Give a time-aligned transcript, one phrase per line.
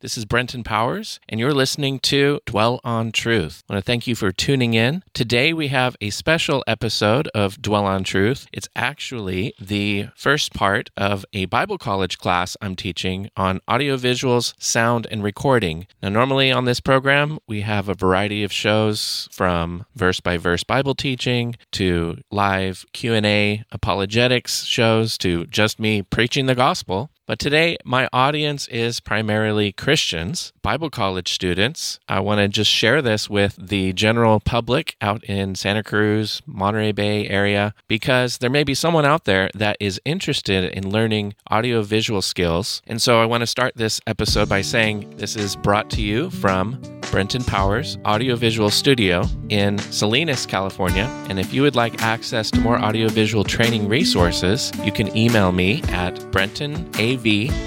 [0.00, 3.64] This is Brenten Powers, and you're listening to Dwell on Truth.
[3.68, 5.02] I want to thank you for tuning in.
[5.12, 8.46] Today, we have a special episode of Dwell on Truth.
[8.52, 15.08] It's actually the first part of a Bible college class I'm teaching on audiovisuals, sound,
[15.10, 15.88] and recording.
[16.00, 20.62] Now, normally on this program, we have a variety of shows from verse by verse
[20.62, 27.10] Bible teaching to live Q&A apologetics shows to just me preaching the gospel.
[27.28, 32.00] But today, my audience is primarily Christians, Bible college students.
[32.08, 36.92] I want to just share this with the general public out in Santa Cruz, Monterey
[36.92, 42.22] Bay area, because there may be someone out there that is interested in learning audiovisual
[42.22, 42.80] skills.
[42.86, 46.30] And so I want to start this episode by saying this is brought to you
[46.30, 51.04] from Brenten Powers Audiovisual Studio in Salinas, California.
[51.28, 55.82] And if you would like access to more audiovisual training resources, you can email me
[55.88, 57.17] at BrentonAV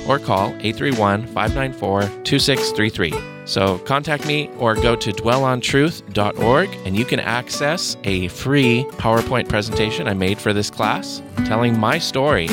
[0.07, 3.13] or call 831 594 2633.
[3.45, 10.07] So contact me or go to dwellontruth.org and you can access a free PowerPoint presentation
[10.07, 12.47] I made for this class telling my story.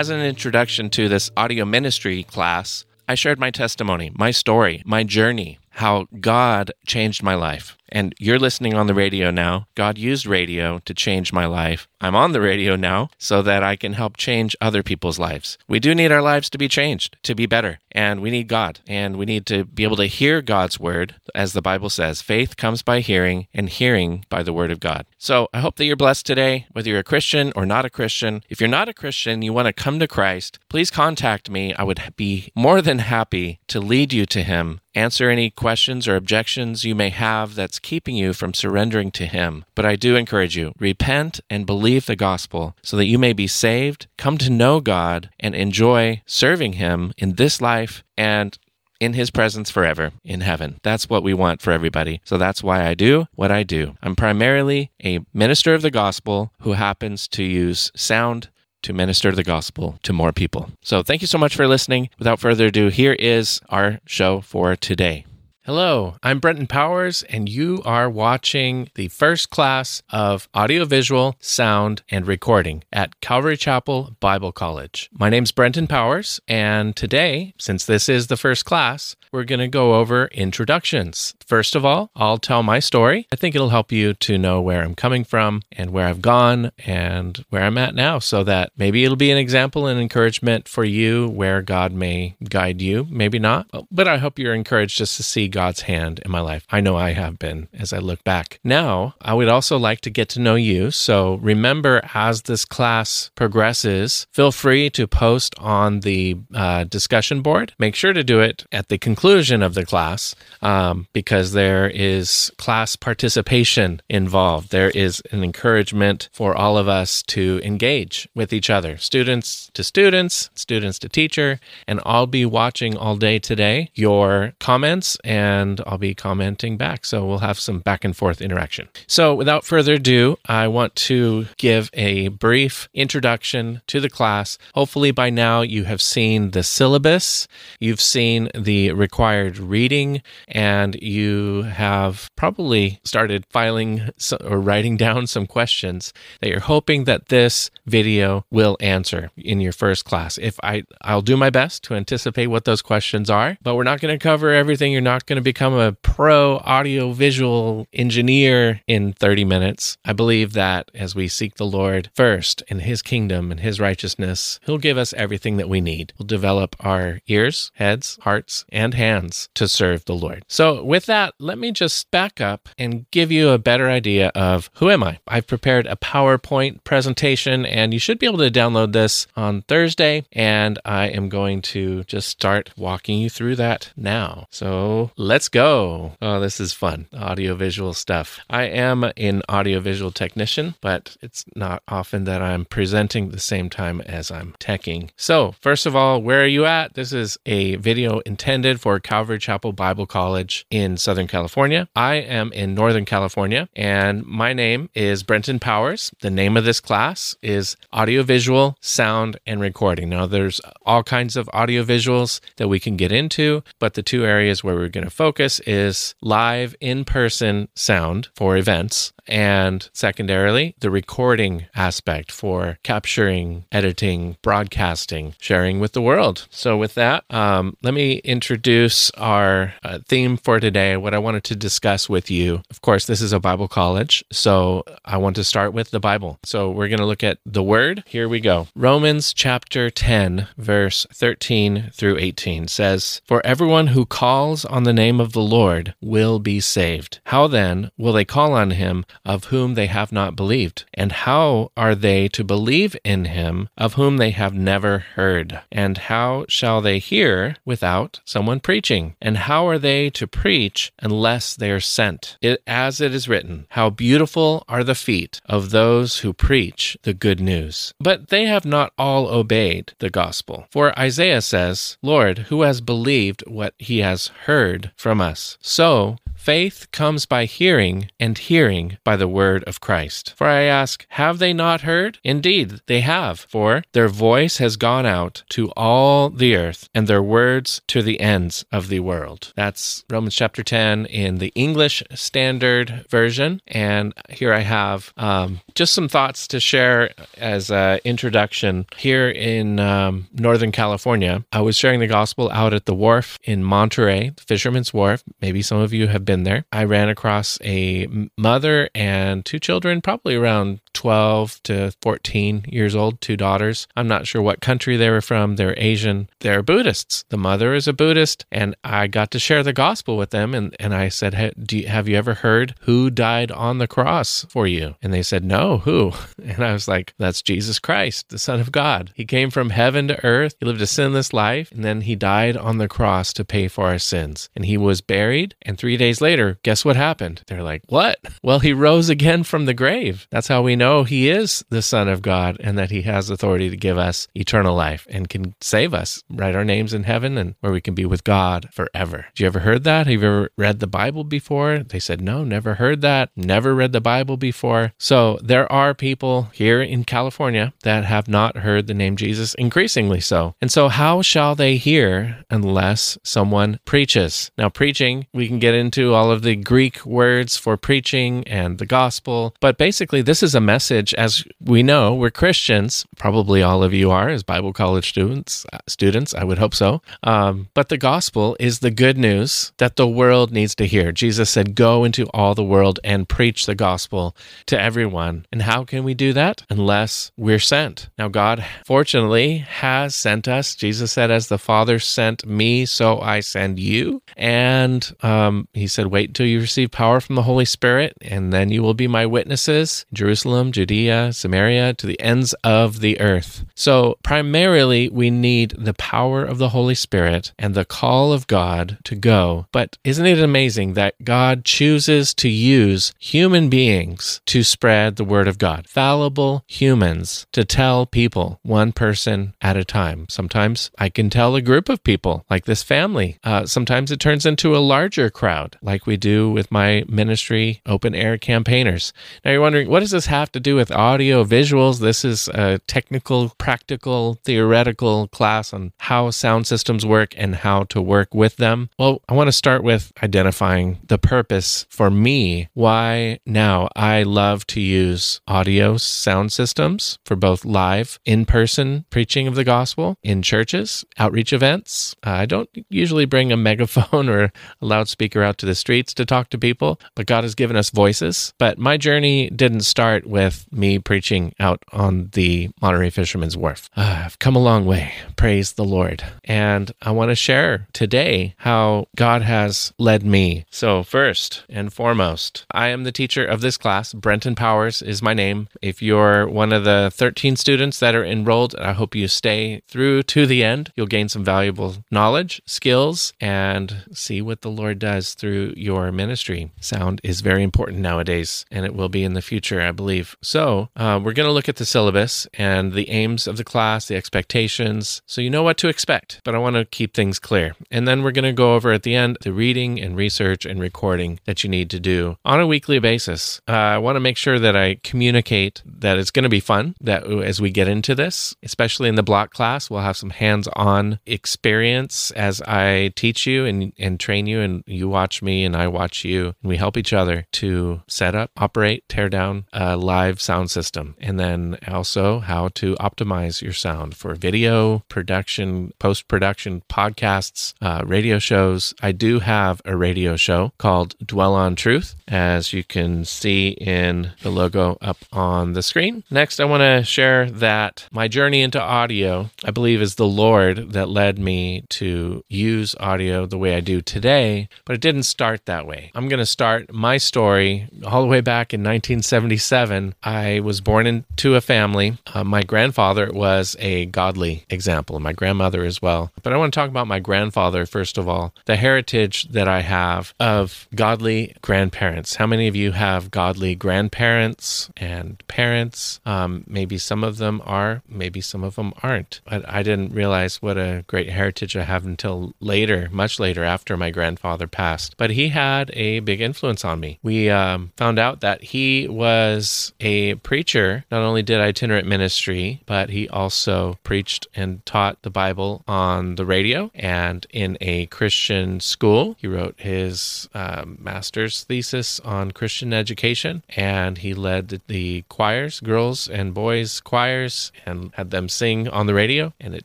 [0.00, 5.04] As an introduction to this audio ministry class, I shared my testimony, my story, my
[5.04, 7.76] journey, how God changed my life.
[7.92, 9.66] And you're listening on the radio now.
[9.74, 11.88] God used radio to change my life.
[12.00, 15.58] I'm on the radio now so that I can help change other people's lives.
[15.68, 17.78] We do need our lives to be changed, to be better.
[17.92, 18.80] And we need God.
[18.86, 21.16] And we need to be able to hear God's word.
[21.34, 25.06] As the Bible says, faith comes by hearing, and hearing by the word of God.
[25.18, 28.42] So I hope that you're blessed today, whether you're a Christian or not a Christian.
[28.48, 31.74] If you're not a Christian, you want to come to Christ, please contact me.
[31.74, 36.16] I would be more than happy to lead you to Him answer any questions or
[36.16, 39.64] objections you may have that's keeping you from surrendering to Him.
[39.74, 43.46] But I do encourage you repent and believe the gospel so that you may be
[43.46, 48.58] saved, come to know God, and enjoy serving Him in this life and
[49.00, 50.78] in his presence forever in heaven.
[50.82, 52.20] That's what we want for everybody.
[52.24, 53.96] So that's why I do what I do.
[54.02, 58.50] I'm primarily a minister of the gospel who happens to use sound
[58.82, 60.70] to minister the gospel to more people.
[60.82, 62.10] So thank you so much for listening.
[62.18, 65.26] Without further ado, here is our show for today.
[65.64, 72.26] Hello, I'm Brenten Powers, and you are watching the first class of audiovisual, sound, and
[72.26, 75.10] recording at Calvary Chapel Bible College.
[75.12, 79.68] My name's Brenten Powers, and today, since this is the first class, we're going to
[79.68, 81.34] go over introductions.
[81.46, 83.28] First of all, I'll tell my story.
[83.32, 86.72] I think it'll help you to know where I'm coming from and where I've gone
[86.84, 90.84] and where I'm at now, so that maybe it'll be an example and encouragement for
[90.84, 93.68] you where God may guide you, maybe not.
[93.90, 96.66] But I hope you're encouraged just to see God's hand in my life.
[96.70, 98.58] I know I have been as I look back.
[98.64, 100.90] Now, I would also like to get to know you.
[100.90, 107.74] So remember, as this class progresses, feel free to post on the uh, discussion board.
[107.78, 109.19] Make sure to do it at the conclusion
[109.62, 114.70] of the class um, because there is class participation involved.
[114.70, 119.84] There is an encouragement for all of us to engage with each other, students to
[119.84, 125.80] students, students to teacher, and I'll be watching all day today your comments and and
[125.86, 127.04] I'll be commenting back.
[127.04, 128.88] So we'll have some back and forth interaction.
[129.06, 134.58] So without further ado, I want to give a brief introduction to the class.
[134.74, 137.46] Hopefully, by now, you have seen the syllabus,
[137.78, 144.08] you've seen the required reading, and you have probably started filing
[144.44, 149.72] or writing down some questions that you're hoping that this video will answer in your
[149.72, 150.38] first class.
[150.38, 154.00] If I, I'll do my best to anticipate what those questions are, but we're not
[154.00, 154.92] going to cover everything.
[154.92, 159.98] You're not going to become a pro audio visual engineer in 30 minutes.
[160.04, 164.60] I believe that as we seek the Lord first in his kingdom and his righteousness,
[164.66, 166.12] he'll give us everything that we need.
[166.16, 170.44] We'll develop our ears, heads, hearts, and hands to serve the Lord.
[170.46, 174.68] So with that, let me just back up and give you a better idea of
[174.74, 175.20] who am I?
[175.26, 180.24] I've prepared a PowerPoint presentation and you should be able to download this on Thursday
[180.32, 184.46] and I am going to just start walking you through that now.
[184.50, 186.12] So let's go.
[186.20, 187.06] Oh, this is fun.
[187.14, 188.40] Audiovisual stuff.
[188.50, 194.02] I am an audiovisual technician, but it's not often that I'm presenting the same time
[194.02, 195.08] as I'm teching.
[195.16, 196.94] So, first of all, where are you at?
[196.94, 201.88] This is a video intended for for Calvary Chapel Bible College in Southern California.
[201.94, 206.10] I am in Northern California, and my name is Brenten Powers.
[206.22, 210.08] The name of this class is Audiovisual, Sound, and Recording.
[210.08, 214.24] Now, there's all kinds of audio visuals that we can get into, but the two
[214.24, 220.74] areas where we're going to focus is live in person sound for events and secondarily,
[220.80, 226.46] the recording aspect for capturing, editing, broadcasting, sharing with the world.
[226.50, 230.96] So, with that, um, let me introduce our uh, theme for today.
[230.96, 232.62] What I wanted to discuss with you.
[232.70, 236.38] Of course, this is a Bible college, so I want to start with the Bible.
[236.44, 238.02] So, we're going to look at the Word.
[238.06, 238.68] Here we go.
[238.74, 245.20] Romans chapter 10, verse 13 through 18 says, For everyone who calls on the name
[245.20, 247.20] of the Lord will be saved.
[247.26, 249.04] How then will they call on him?
[249.24, 250.84] Of whom they have not believed?
[250.94, 255.60] And how are they to believe in him of whom they have never heard?
[255.70, 259.16] And how shall they hear without someone preaching?
[259.20, 262.36] And how are they to preach unless they are sent?
[262.40, 267.14] It, as it is written, How beautiful are the feet of those who preach the
[267.14, 267.92] good news.
[268.00, 270.66] But they have not all obeyed the gospel.
[270.70, 275.58] For Isaiah says, Lord, who has believed what he has heard from us?
[275.60, 280.32] So Faith comes by hearing, and hearing by the word of Christ.
[280.38, 282.18] For I ask, have they not heard?
[282.24, 287.22] Indeed, they have, for their voice has gone out to all the earth, and their
[287.22, 289.52] words to the ends of the world.
[289.54, 293.60] That's Romans chapter 10 in the English Standard Version.
[293.68, 298.86] And here I have um, just some thoughts to share as an introduction.
[298.96, 303.62] Here in um, Northern California, I was sharing the gospel out at the wharf in
[303.62, 305.22] Monterey, Fisherman's Wharf.
[305.42, 306.64] Maybe some of you have been there.
[306.70, 308.06] I ran across a
[308.38, 313.88] mother and two children, probably around 12 to 14 years old, two daughters.
[313.96, 315.56] I'm not sure what country they were from.
[315.56, 316.28] They're Asian.
[316.38, 317.24] They're Buddhists.
[317.30, 320.54] The mother is a Buddhist, and I got to share the gospel with them.
[320.54, 324.46] And, and I said, hey, you, Have you ever heard who died on the cross
[324.48, 324.94] for you?
[325.02, 326.12] And they said, No, who?
[326.42, 329.12] And I was like, That's Jesus Christ, the Son of God.
[329.14, 330.54] He came from heaven to earth.
[330.60, 333.86] He lived a sinless life, and then he died on the cross to pay for
[333.86, 334.48] our sins.
[334.54, 335.54] And he was buried.
[335.62, 337.42] And three days later, guess what happened?
[337.46, 338.18] They're like, What?
[338.42, 340.26] Well, he rose again from the grave.
[340.30, 343.68] That's how we know he is the Son of God and that he has authority
[343.68, 347.54] to give us eternal life and can save us, write our names in heaven and
[347.60, 349.26] where we can be with God forever.
[349.28, 350.06] Have you ever heard that?
[350.06, 351.80] Have you ever read the Bible before?
[351.80, 354.92] They said, no, never heard that, never read the Bible before.
[354.98, 360.20] So there are people here in California that have not heard the name Jesus, increasingly
[360.20, 360.54] so.
[360.60, 364.50] And so, how shall they hear unless someone preaches?
[364.56, 368.86] Now, preaching, we can get into all of the Greek words for preaching and the
[368.86, 373.06] gospel, but basically, this is a message as we know, we're Christians.
[373.16, 375.66] Probably all of you are, as Bible college students.
[375.86, 377.02] Students, I would hope so.
[377.22, 381.12] Um, but the gospel is the good news that the world needs to hear.
[381.12, 385.84] Jesus said, "Go into all the world and preach the gospel to everyone." And how
[385.84, 388.08] can we do that unless we're sent?
[388.18, 390.74] Now, God, fortunately, has sent us.
[390.74, 395.99] Jesus said, "As the Father sent me, so I send you." And um, He said,
[396.08, 399.24] "Wait until you receive power from the Holy Spirit, and then you will be my
[399.24, 403.64] witnesses, Jerusalem, Judea." Judea, Samaria, to the ends of the earth.
[403.74, 408.98] So, primarily, we need the power of the Holy Spirit and the call of God
[409.04, 409.66] to go.
[409.70, 415.46] But isn't it amazing that God chooses to use human beings to spread the word
[415.46, 415.86] of God?
[415.86, 420.26] Fallible humans to tell people one person at a time.
[420.28, 423.38] Sometimes I can tell a group of people, like this family.
[423.44, 428.14] Uh, sometimes it turns into a larger crowd, like we do with my ministry, open
[428.14, 429.12] air campaigners.
[429.44, 431.98] Now you're wondering, what does this have to do with audio visuals.
[431.98, 438.00] This is a technical, practical, theoretical class on how sound systems work and how to
[438.00, 438.90] work with them.
[438.98, 444.66] Well, I want to start with identifying the purpose for me, why now I love
[444.68, 450.42] to use audio sound systems for both live, in person preaching of the gospel in
[450.42, 452.14] churches, outreach events.
[452.22, 456.50] I don't usually bring a megaphone or a loudspeaker out to the streets to talk
[456.50, 458.52] to people, but God has given us voices.
[458.58, 463.90] But my journey didn't start with me preaching out on the Monterey Fisherman's Wharf.
[463.96, 465.12] Uh, I've come a long way.
[465.36, 466.22] Praise the Lord.
[466.44, 470.66] And I want to share today how God has led me.
[470.70, 474.12] So, first and foremost, I am the teacher of this class.
[474.12, 475.68] Brenten Powers is my name.
[475.82, 480.24] If you're one of the 13 students that are enrolled, I hope you stay through
[480.24, 480.92] to the end.
[480.94, 486.72] You'll gain some valuable knowledge, skills, and see what the Lord does through your ministry.
[486.80, 490.36] Sound is very important nowadays, and it will be in the future, I believe.
[490.42, 494.06] So, uh, we're going to look at the syllabus and the aims of the class,
[494.06, 496.40] the expectations, so you know what to expect.
[496.44, 497.74] But I want to keep things clear.
[497.90, 500.80] And then we're going to go over at the end the reading and research and
[500.80, 503.60] recording that you need to do on a weekly basis.
[503.68, 506.94] Uh, I want to make sure that I communicate that it's going to be fun,
[507.00, 510.68] that as we get into this, especially in the block class, we'll have some hands
[510.74, 515.76] on experience as I teach you and, and train you, and you watch me and
[515.76, 519.96] I watch you, and we help each other to set up, operate, tear down a
[519.96, 526.28] live sound system, and then also how to optimize your sound for video production, post
[526.28, 528.94] production, podcasts, uh, radio shows.
[529.02, 534.32] I do have a radio show called Dwell on Truth, as you can see in
[534.42, 536.24] the logo up on the screen.
[536.30, 540.92] Next, I want to share that my journey into audio, I believe, is the Lord
[540.92, 545.64] that led me to use audio the way I do today, but it didn't start
[545.64, 546.10] that way.
[546.14, 550.14] I'm going to start my story all the way back in 1977.
[550.22, 552.18] I was born into a family.
[552.26, 556.30] Uh, my grandfather was a godly example, my grandmother as well.
[556.42, 559.80] But I want to talk about my grandfather first of all, the heritage that I
[559.80, 562.34] have of godly grandparents.
[562.34, 566.20] How many of you have godly grandparents and parents?
[566.26, 569.40] Um, maybe some of them are, maybe some of them aren't.
[569.48, 573.96] But I didn't realize what a great heritage I have until later, much later after
[573.96, 575.16] my grandfather passed.
[575.16, 577.18] But he had a big influence on me.
[577.22, 583.10] We um, found out that he was a preacher, not only did itinerant ministry, but
[583.10, 589.36] he also preached and taught the Bible on the radio and in a Christian school.
[589.38, 596.28] He wrote his um, master's thesis on Christian education and he led the choirs, girls
[596.28, 599.84] and boys choirs, and had them sing on the radio and at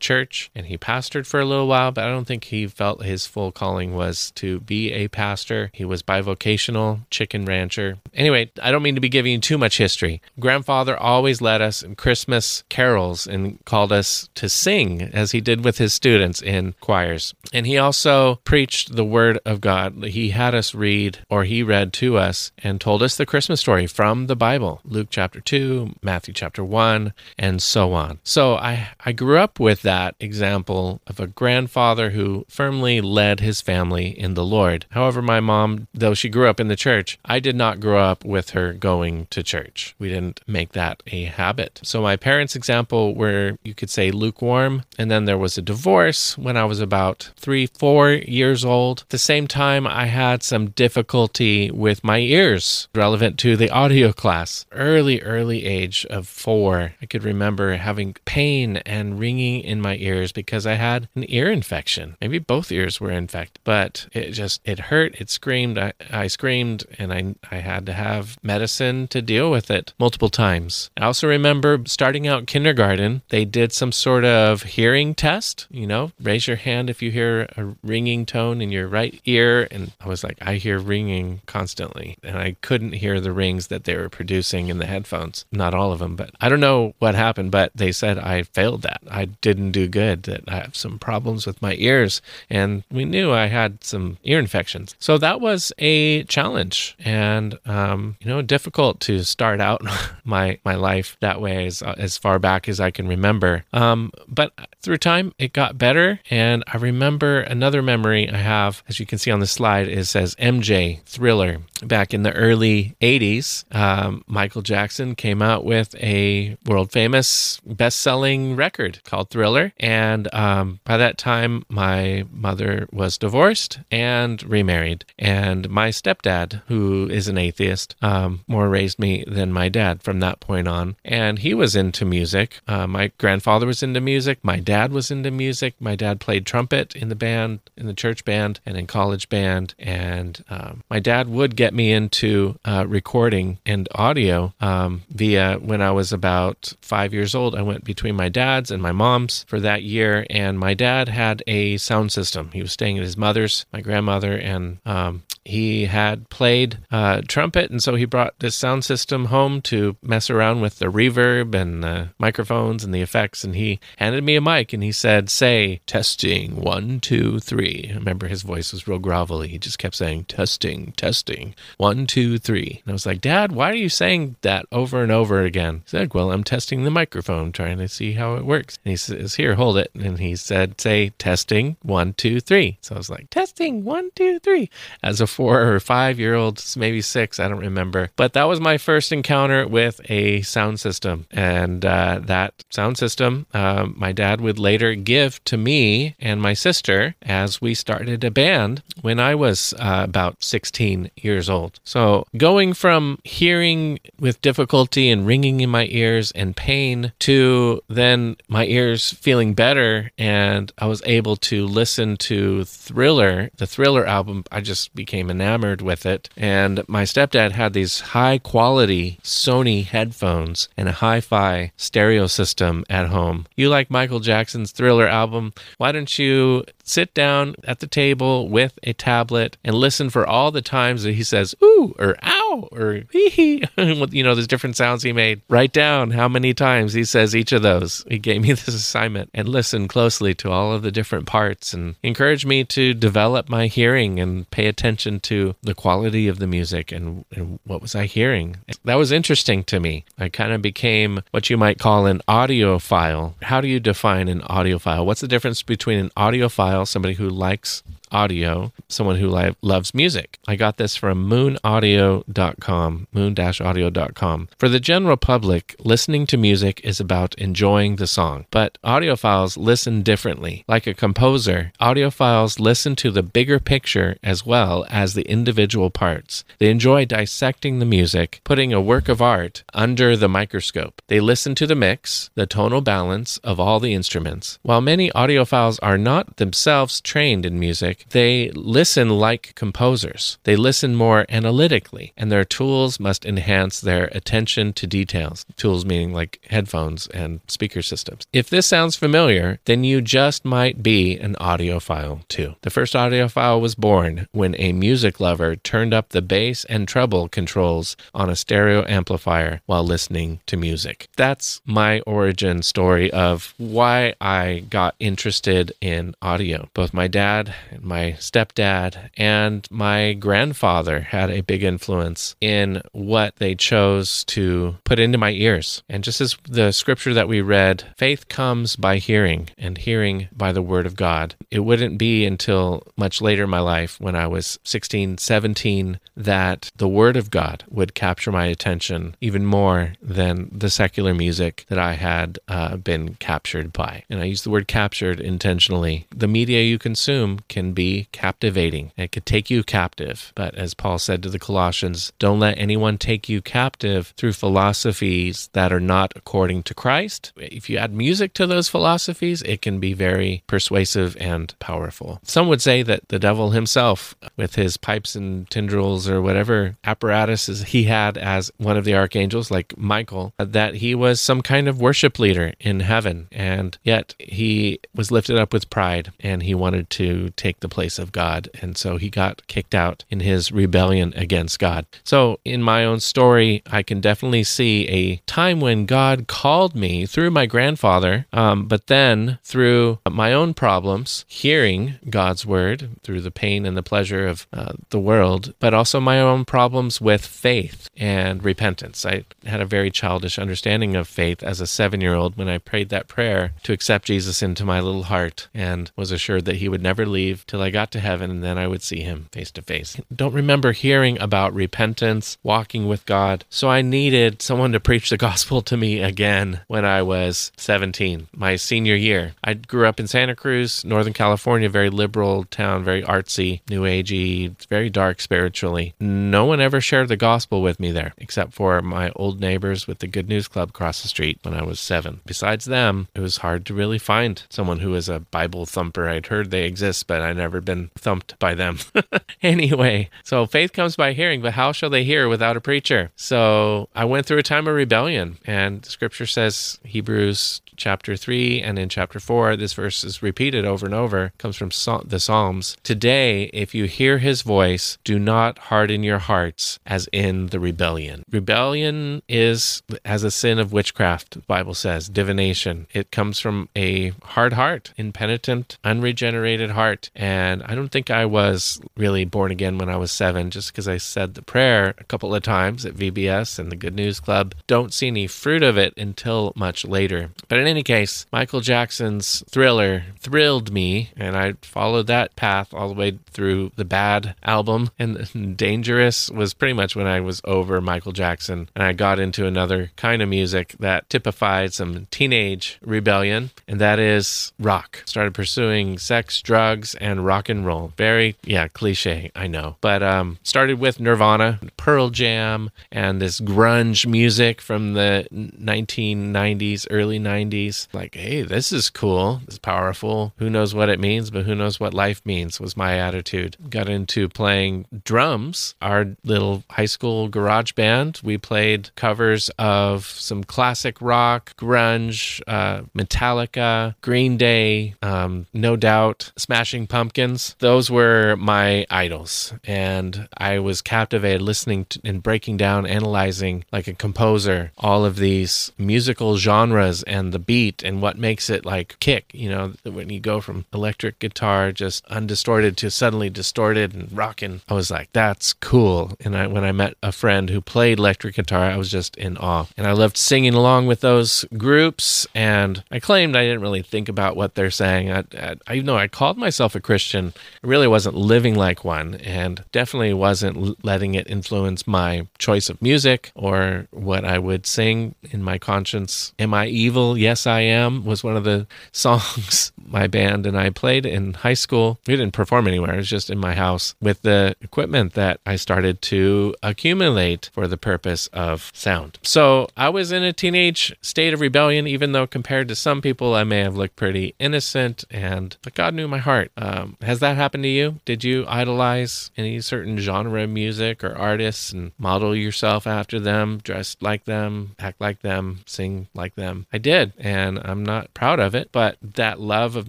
[0.00, 0.50] church.
[0.54, 3.52] And he pastored for a little while, but I don't think he felt his full
[3.52, 5.35] calling was to be a pastor.
[5.72, 7.98] He was bivocational, chicken rancher.
[8.14, 10.20] Anyway, I don't mean to be giving you too much history.
[10.40, 15.64] Grandfather always led us in Christmas carols and called us to sing as he did
[15.64, 17.34] with his students in choirs.
[17.52, 20.04] And he also preached the word of God.
[20.04, 23.86] He had us read, or he read to us and told us the Christmas story
[23.86, 28.18] from the Bible Luke chapter 2, Matthew chapter 1, and so on.
[28.24, 33.60] So I, I grew up with that example of a grandfather who firmly led his
[33.60, 34.86] family in the Lord.
[34.90, 38.24] However, my mom, though she grew up in the church, I did not grow up
[38.24, 39.94] with her going to church.
[39.98, 41.80] We didn't make that a habit.
[41.82, 44.84] So my parents' example were, you could say, lukewarm.
[44.98, 49.02] And then there was a divorce when I was about three, four years old.
[49.02, 54.12] At the same time, I had some difficulty with my ears relevant to the audio
[54.12, 54.64] class.
[54.72, 60.32] Early, early age of four, I could remember having pain and ringing in my ears
[60.32, 62.16] because I had an ear infection.
[62.20, 65.15] Maybe both ears were infected, but it just, it hurt.
[65.18, 65.78] It screamed.
[65.78, 70.28] I, I screamed and I, I had to have medicine to deal with it multiple
[70.28, 70.90] times.
[70.96, 75.66] I also remember starting out kindergarten, they did some sort of hearing test.
[75.70, 79.68] You know, raise your hand if you hear a ringing tone in your right ear.
[79.70, 82.16] And I was like, I hear ringing constantly.
[82.22, 85.44] And I couldn't hear the rings that they were producing in the headphones.
[85.50, 88.82] Not all of them, but I don't know what happened, but they said I failed
[88.82, 89.00] that.
[89.10, 92.20] I didn't do good, that I have some problems with my ears.
[92.50, 94.94] And we knew I had some ear infections.
[95.06, 99.80] So that was a challenge and, um, you know, difficult to start out
[100.24, 103.64] my, my life that way as, as far back as I can remember.
[103.72, 106.18] Um, but through time, it got better.
[106.28, 110.06] And I remember another memory I have, as you can see on the slide, it
[110.06, 111.58] says MJ Thriller.
[111.84, 118.00] Back in the early 80s, um, Michael Jackson came out with a world famous best
[118.00, 119.72] selling record called Thriller.
[119.78, 124.95] And um, by that time, my mother was divorced and remarried.
[125.18, 130.20] And my stepdad, who is an atheist, um, more raised me than my dad from
[130.20, 130.96] that point on.
[131.04, 132.60] And he was into music.
[132.66, 134.38] Uh, my grandfather was into music.
[134.42, 135.74] My dad was into music.
[135.80, 139.74] My dad played trumpet in the band, in the church band, and in college band.
[139.78, 145.82] And um, my dad would get me into uh, recording and audio um, via when
[145.82, 147.54] I was about five years old.
[147.54, 150.26] I went between my dad's and my mom's for that year.
[150.30, 152.50] And my dad had a sound system.
[152.52, 157.70] He was staying at his mother's, my grandmother, and um, he had played uh, trumpet,
[157.70, 161.84] and so he brought this sound system home to mess around with the reverb and
[161.84, 163.44] the microphones and the effects.
[163.44, 167.88] And he handed me a mic and he said, Say, testing, one, two, three.
[167.92, 169.48] I remember his voice was real grovelly.
[169.48, 172.82] He just kept saying, Testing, testing, one, two, three.
[172.84, 175.82] And I was like, Dad, why are you saying that over and over again?
[175.84, 178.78] He said, Well, I'm testing the microphone, trying to see how it works.
[178.84, 179.92] And he says, Here, hold it.
[179.94, 182.78] And he said, Say, testing, one, two, three.
[182.80, 184.70] So I was like, Testing, one, two, three.
[185.02, 188.08] As a four or five year old, maybe six, I don't remember.
[188.16, 191.26] But that was my first encounter with a sound system.
[191.30, 196.54] And uh, that sound system, uh, my dad would later give to me and my
[196.54, 201.80] sister as we started a band when I was uh, about 16 years old.
[201.84, 208.36] So going from hearing with difficulty and ringing in my ears and pain to then
[208.48, 214.44] my ears feeling better and I was able to listen to Thriller, the Thriller album.
[214.50, 216.28] I just became enamored with it.
[216.36, 222.84] And my stepdad had these high quality Sony headphones and a hi fi stereo system
[222.88, 223.46] at home.
[223.56, 225.52] You like Michael Jackson's Thriller album?
[225.78, 230.50] Why don't you sit down at the table with a tablet and listen for all
[230.50, 233.64] the times that he says, ooh, or ow, or hee hee.
[233.76, 235.42] you know, there's different sounds he made.
[235.48, 238.04] Write down how many times he says each of those.
[238.08, 241.96] He gave me this assignment and listen closely to all of the different parts and
[242.02, 246.92] encourage me to develop my hearing and pay attention to the quality of the music
[246.92, 248.56] and, and what was I hearing.
[248.84, 250.04] That was interesting to me.
[250.18, 253.34] I kind of became what you might call an audiophile.
[253.42, 255.04] How do you define an audiophile?
[255.04, 257.82] What's the difference between an audiophile, somebody who likes
[258.12, 260.38] audio, someone who li- loves music.
[260.46, 264.48] I got this from moonaudio.com, moon-audio.com.
[264.58, 270.02] For the general public, listening to music is about enjoying the song, but audiophiles listen
[270.02, 270.64] differently.
[270.68, 276.44] Like a composer, audiophiles listen to the bigger picture as well as the individual parts.
[276.58, 281.02] They enjoy dissecting the music, putting a work of art under the microscope.
[281.08, 284.58] They listen to the mix, the tonal balance of all the instruments.
[284.62, 290.38] While many audiophiles are not themselves trained in music, music, they listen like composers.
[290.44, 295.44] They listen more analytically, and their tools must enhance their attention to details.
[295.56, 298.26] Tools meaning like headphones and speaker systems.
[298.32, 302.54] If this sounds familiar, then you just might be an audiophile too.
[302.62, 307.28] The first audiophile was born when a music lover turned up the bass and treble
[307.28, 311.08] controls on a stereo amplifier while listening to music.
[311.16, 316.68] That's my origin story of why I got interested in audio.
[316.74, 323.36] Both my dad and my stepdad and my grandfather had a big influence in what
[323.36, 325.82] they chose to put into my ears.
[325.88, 330.52] And just as the scripture that we read, faith comes by hearing, and hearing by
[330.52, 331.34] the word of God.
[331.50, 336.70] It wouldn't be until much later in my life, when I was 16, 17, that
[336.76, 341.78] the word of God would capture my attention even more than the secular music that
[341.78, 344.04] I had uh, been captured by.
[344.10, 346.06] And I use the word captured intentionally.
[346.14, 348.90] The media you consume can be captivating.
[348.96, 350.32] It could take you captive.
[350.34, 355.48] But as Paul said to the Colossians, don't let anyone take you captive through philosophies
[355.52, 357.32] that are not according to Christ.
[357.36, 362.18] If you add music to those philosophies, it can be very persuasive and powerful.
[362.24, 367.62] Some would say that the devil himself, with his pipes and tendrils or whatever apparatuses
[367.64, 371.80] he had as one of the archangels, like Michael, that he was some kind of
[371.80, 373.28] worship leader in heaven.
[373.30, 377.74] And yet he was lifted up with pride and he wanted to take the the
[377.74, 378.48] place of God.
[378.62, 381.86] And so he got kicked out in his rebellion against God.
[382.04, 387.06] So in my own story, I can definitely see a time when God called me
[387.06, 393.30] through my grandfather, um, but then through my own problems, hearing God's word through the
[393.30, 397.88] pain and the pleasure of uh, the world, but also my own problems with faith
[397.96, 399.04] and repentance.
[399.04, 402.58] I had a very childish understanding of faith as a seven year old when I
[402.58, 406.68] prayed that prayer to accept Jesus into my little heart and was assured that he
[406.68, 409.62] would never leave I got to heaven and then I would see him face to
[409.62, 409.96] face.
[410.14, 413.44] Don't remember hearing about repentance, walking with God.
[413.50, 418.28] So I needed someone to preach the gospel to me again when I was 17,
[418.34, 419.34] my senior year.
[419.42, 424.54] I grew up in Santa Cruz, Northern California, very liberal town, very artsy, new agey,
[424.68, 425.94] very dark spiritually.
[426.00, 429.98] No one ever shared the gospel with me there, except for my old neighbors with
[429.98, 432.20] the Good News Club across the street when I was seven.
[432.26, 436.08] Besides them, it was hard to really find someone who was a Bible thumper.
[436.08, 438.78] I'd heard they exist, but I never been thumped by them.
[439.42, 443.10] anyway, so faith comes by hearing, but how shall they hear without a preacher?
[443.16, 448.78] So I went through a time of rebellion, and scripture says, Hebrews chapter 3 and
[448.78, 451.70] in chapter 4 this verse is repeated over and over comes from
[452.04, 457.46] the psalms today if you hear his voice do not harden your hearts as in
[457.48, 463.38] the rebellion rebellion is as a sin of witchcraft the bible says divination it comes
[463.38, 469.24] from a hard heart impenitent unregenerated heart and And I don't think I was really
[469.24, 472.42] born again when I was seven, just because I said the prayer a couple of
[472.42, 474.54] times at VBS and the Good News Club.
[474.66, 477.30] Don't see any fruit of it until much later.
[477.48, 482.86] But in any case, Michael Jackson's thriller thrilled me, and I followed that path all
[482.88, 484.90] the way through the bad album.
[485.00, 489.46] And Dangerous was pretty much when I was over Michael Jackson, and I got into
[489.46, 495.02] another kind of music that typified some teenage rebellion, and that is rock.
[495.04, 497.92] Started pursuing sex, drugs, and rock and roll.
[497.96, 499.74] Very, yeah, cliche, I know.
[499.80, 507.18] But um, started with Nirvana, Pearl Jam, and this grunge music from the 1990s, early
[507.18, 507.55] 90s.
[507.92, 509.40] Like, hey, this is cool.
[509.46, 510.32] It's powerful.
[510.38, 513.56] Who knows what it means, but who knows what life means was my attitude.
[513.70, 515.74] Got into playing drums.
[515.80, 522.82] Our little high school garage band, we played covers of some classic rock, grunge, uh,
[522.96, 527.56] Metallica, Green Day, um, No Doubt, Smashing Pumpkins.
[527.60, 529.54] Those were my idols.
[529.64, 535.16] And I was captivated listening to, and breaking down, analyzing like a composer, all of
[535.16, 539.30] these musical genres and the beat and what makes it like kick.
[539.32, 544.60] You know, when you go from electric guitar just undistorted to suddenly distorted and rocking,
[544.68, 546.12] I was like, that's cool.
[546.20, 549.36] And I, when I met a friend who played electric guitar, I was just in
[549.36, 549.66] awe.
[549.76, 552.26] And I loved singing along with those groups.
[552.34, 555.10] And I claimed I didn't really think about what they're saying.
[555.10, 557.32] I, I, I know I called myself a Christian.
[557.62, 562.80] I really wasn't living like one and definitely wasn't letting it influence my choice of
[562.80, 566.32] music or what I would sing in my conscience.
[566.38, 567.18] Am I evil?
[567.18, 571.54] Yes, I am was one of the songs my band and I played in high
[571.54, 571.98] school.
[572.06, 575.56] We didn't perform anywhere, it was just in my house with the equipment that I
[575.56, 579.18] started to accumulate for the purpose of sound.
[579.22, 583.34] So I was in a teenage state of rebellion, even though compared to some people,
[583.34, 586.50] I may have looked pretty innocent, and but God knew my heart.
[586.56, 588.00] Um, has that happened to you?
[588.04, 593.58] Did you idolize any certain genre of music or artists and model yourself after them,
[593.62, 596.66] dress like them, act like them, sing like them?
[596.72, 599.88] I did, and I'm not proud of it, but that love of